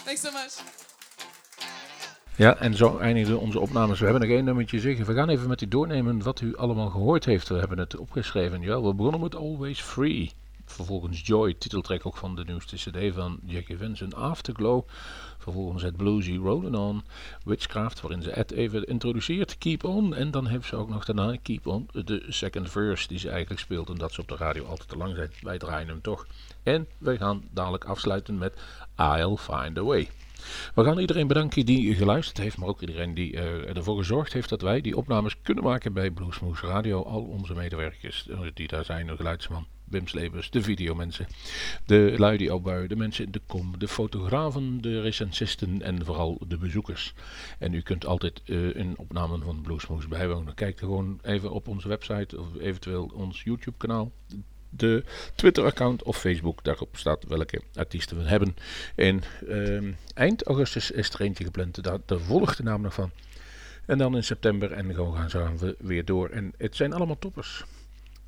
Thanks 0.05 0.21
so 0.21 0.31
much. 0.31 0.53
Ja, 2.35 2.57
en 2.57 2.75
zo 2.75 2.97
eindigden 2.97 3.39
onze 3.39 3.59
opnames. 3.59 3.99
We 3.99 4.05
hebben 4.05 4.27
nog 4.27 4.31
één 4.31 4.45
nummertje 4.45 4.79
zeggen. 4.79 5.05
We 5.05 5.13
gaan 5.13 5.29
even 5.29 5.47
met 5.47 5.61
u 5.61 5.67
doornemen 5.67 6.23
wat 6.23 6.41
u 6.41 6.57
allemaal 6.57 6.89
gehoord 6.89 7.25
heeft. 7.25 7.47
We 7.47 7.55
hebben 7.55 7.77
het 7.77 7.97
opgeschreven. 7.97 8.61
Ja, 8.61 8.81
we 8.81 8.93
begonnen 8.93 9.21
met 9.21 9.35
Always 9.35 9.81
Free. 9.81 10.31
Vervolgens 10.65 11.21
Joy, 11.21 11.53
titeltrack 11.53 12.05
ook 12.05 12.17
van 12.17 12.35
de 12.35 12.43
nieuwste 12.43 12.75
cd 12.75 13.13
van 13.13 13.39
Jackie 13.45 13.77
Vincent, 13.77 14.15
Afterglow. 14.15 14.87
Vervolgens 15.37 15.83
het 15.83 15.97
bluesy 15.97 16.35
Rolling 16.35 16.75
On, 16.75 17.03
Witchcraft, 17.43 18.01
waarin 18.01 18.21
ze 18.21 18.31
Ed 18.31 18.51
even 18.51 18.83
introduceert, 18.83 19.57
Keep 19.57 19.83
On. 19.83 20.15
En 20.15 20.31
dan 20.31 20.47
heeft 20.47 20.67
ze 20.67 20.75
ook 20.75 20.89
nog 20.89 21.05
daarna 21.05 21.37
Keep 21.41 21.67
On, 21.67 21.89
de 21.91 22.25
second 22.29 22.69
verse 22.69 23.07
die 23.07 23.19
ze 23.19 23.29
eigenlijk 23.29 23.59
speelt. 23.59 23.89
Omdat 23.89 24.13
ze 24.13 24.21
op 24.21 24.27
de 24.27 24.35
radio 24.35 24.65
altijd 24.65 24.89
te 24.89 24.97
lang 24.97 25.15
zijn. 25.15 25.31
Wij 25.41 25.57
draaien 25.57 25.87
hem 25.87 26.01
toch. 26.01 26.27
En 26.63 26.87
we 26.97 27.17
gaan 27.17 27.43
dadelijk 27.51 27.85
afsluiten 27.85 28.37
met 28.37 28.53
I'll 28.97 29.35
Find 29.35 29.77
a 29.77 29.83
Way. 29.83 30.09
We 30.75 30.83
gaan 30.83 30.99
iedereen 30.99 31.27
bedanken 31.27 31.65
die 31.65 31.95
geluisterd 31.95 32.37
heeft, 32.37 32.57
maar 32.57 32.67
ook 32.67 32.81
iedereen 32.81 33.13
die 33.13 33.33
eh, 33.35 33.75
ervoor 33.77 33.97
gezorgd 33.97 34.33
heeft 34.33 34.49
dat 34.49 34.61
wij 34.61 34.81
die 34.81 34.97
opnames 34.97 35.41
kunnen 35.41 35.63
maken 35.63 35.93
bij 35.93 36.11
Bluesmoose 36.11 36.67
Radio. 36.67 37.03
Al 37.03 37.21
onze 37.21 37.53
medewerkers 37.53 38.27
eh, 38.27 38.39
die 38.53 38.67
daar 38.67 38.85
zijn, 38.85 39.07
de 39.07 39.15
geluidsman, 39.15 39.67
Wim 39.85 40.07
Slebers, 40.07 40.49
de 40.49 40.61
videomensen, 40.61 41.27
de 41.85 42.13
lui 42.17 42.37
die 42.37 42.87
de 42.87 42.95
mensen 42.95 43.25
in 43.25 43.31
de 43.31 43.41
kom, 43.45 43.79
de 43.79 43.87
fotografen, 43.87 44.81
de 44.81 45.01
recensisten 45.01 45.81
en 45.81 46.05
vooral 46.05 46.41
de 46.47 46.57
bezoekers. 46.57 47.13
En 47.59 47.73
u 47.73 47.81
kunt 47.81 48.05
altijd 48.05 48.41
uh, 48.45 48.75
een 48.75 48.93
opname 48.97 49.37
van 49.37 49.61
Bluesmoes 49.61 50.07
bijwonen. 50.07 50.53
Kijk 50.53 50.79
gewoon 50.79 51.19
even 51.23 51.51
op 51.51 51.67
onze 51.67 51.87
website 51.87 52.39
of 52.39 52.47
eventueel 52.59 53.11
ons 53.13 53.43
YouTube 53.43 53.77
kanaal 53.77 54.11
de 54.69 55.03
Twitter-account 55.35 56.03
of 56.03 56.17
Facebook. 56.17 56.63
Daarop 56.63 56.97
staat 56.97 57.23
welke 57.27 57.61
artiesten 57.73 58.17
we 58.17 58.23
hebben. 58.23 58.55
En 58.95 59.23
ehm, 59.47 59.91
eind 60.13 60.43
augustus 60.43 60.91
is 60.91 61.09
er 61.09 61.21
eentje 61.21 61.43
gepland. 61.43 61.83
Daar, 61.83 61.99
daar 62.05 62.19
volgt 62.19 62.57
de 62.57 62.63
naam 62.63 62.81
nog 62.81 62.93
van. 62.93 63.11
En 63.85 63.97
dan 63.97 64.15
in 64.15 64.23
september 64.23 64.71
en 64.71 64.93
gewoon 64.93 65.29
gaan 65.29 65.57
we 65.57 65.75
weer 65.79 66.05
door. 66.05 66.29
En 66.29 66.53
het 66.57 66.75
zijn 66.75 66.93
allemaal 66.93 67.19
toppers. 67.19 67.65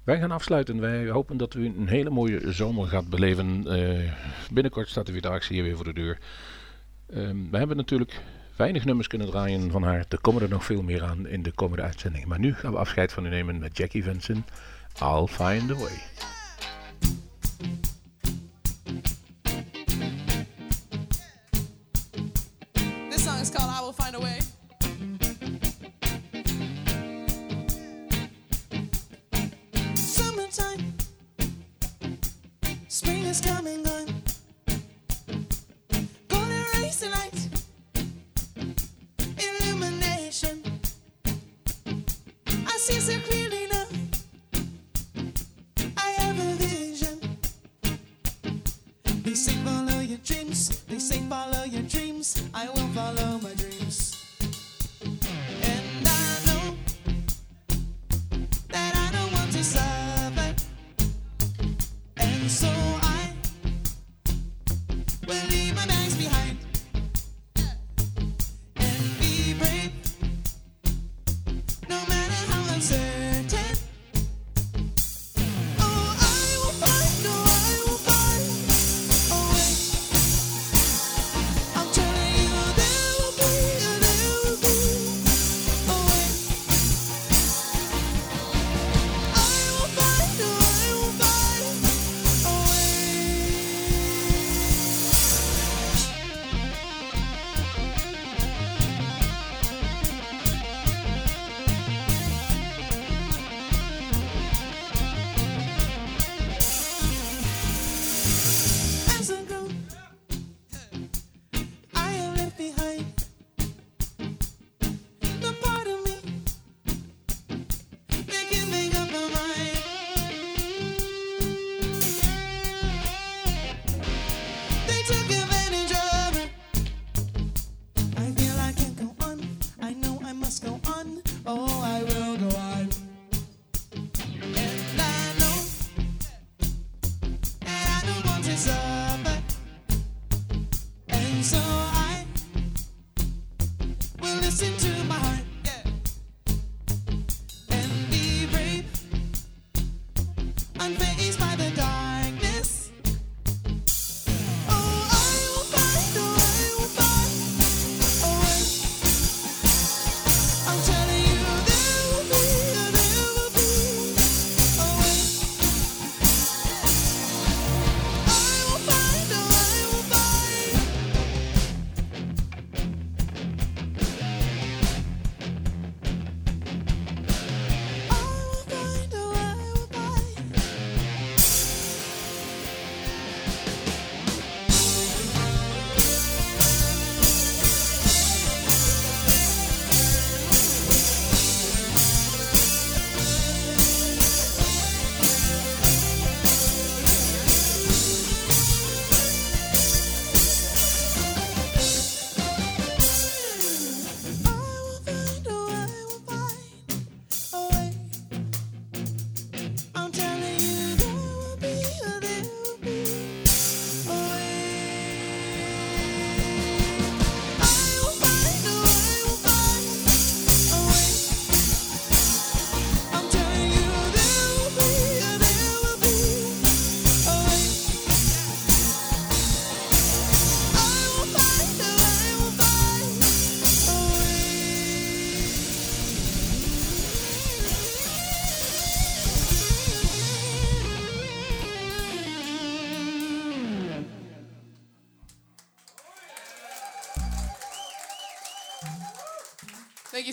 Wij 0.08 0.20
gaan 0.20 0.32
afsluiten. 0.32 0.80
Wij 0.80 1.10
hopen 1.10 1.38
dat 1.38 1.54
u 1.54 1.66
een 1.66 1.88
hele 1.88 2.10
mooie 2.10 2.52
zomer 2.52 2.88
gaat 2.88 3.10
beleven. 3.10 3.78
Uh, 3.78 4.12
binnenkort 4.52 4.90
staat 4.90 5.06
de 5.06 5.12
Vierdaagse 5.12 5.54
hier 5.54 5.64
weer 5.64 5.76
voor 5.76 5.86
de 5.86 5.94
deur. 5.94 6.18
Um, 7.14 7.52
we 7.52 7.58
hebben 7.58 7.78
natuurlijk 7.78 8.22
weinig 8.56 8.86
nummers 8.86 9.08
kunnen 9.08 9.28
draaien 9.30 9.72
van 9.72 9.84
haar. 9.84 10.06
Er 10.10 10.22
komen 10.22 10.42
er 10.42 10.50
nog 10.50 10.66
veel 10.66 10.82
meer 10.82 11.04
aan 11.04 11.28
in 11.28 11.44
de 11.44 11.52
komende 11.52 11.84
uitzendingen. 11.84 12.28
Maar 12.28 12.40
nu 12.40 12.54
gaan 12.54 12.72
we 12.72 12.78
afscheid 12.78 13.12
van 13.12 13.26
u 13.26 13.30
nemen 13.30 13.60
met 13.60 13.78
Jackie 13.78 14.04
Vincent. 14.04 14.50
I'll 15.02 15.28
find 15.28 15.72
a 15.72 15.76
way. 15.76 16.02
This 23.10 23.24
song 23.24 23.40
is 23.42 23.52
called 23.52 23.70
I 23.70 23.82
Will 23.82 23.94
Find 23.94 24.16
a 24.16 24.20
Way. 24.20 24.47
Gonna 33.42 33.78
the 36.98 37.50
illumination. 39.38 40.64
I 42.66 42.78
see 42.78 43.00
so 43.00 43.20
clearly 43.20 43.47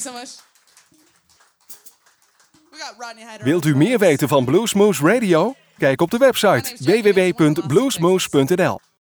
so 0.05 0.13
much. 0.13 0.31
We 2.71 2.79
got 2.79 2.95
Rodney 2.99 3.25
Hyder. 3.25 3.45
Wilt 3.45 3.65
u 3.65 3.77
meer 3.77 3.99
weten 3.99 4.29
van 4.29 4.45
Bluesmoose 4.45 5.07
Radio? 5.07 5.55
Kijk 5.79 6.01
op 6.01 6.11
de 6.11 6.19
website 6.19 6.77
www.bluesmoose.nl 6.79 8.81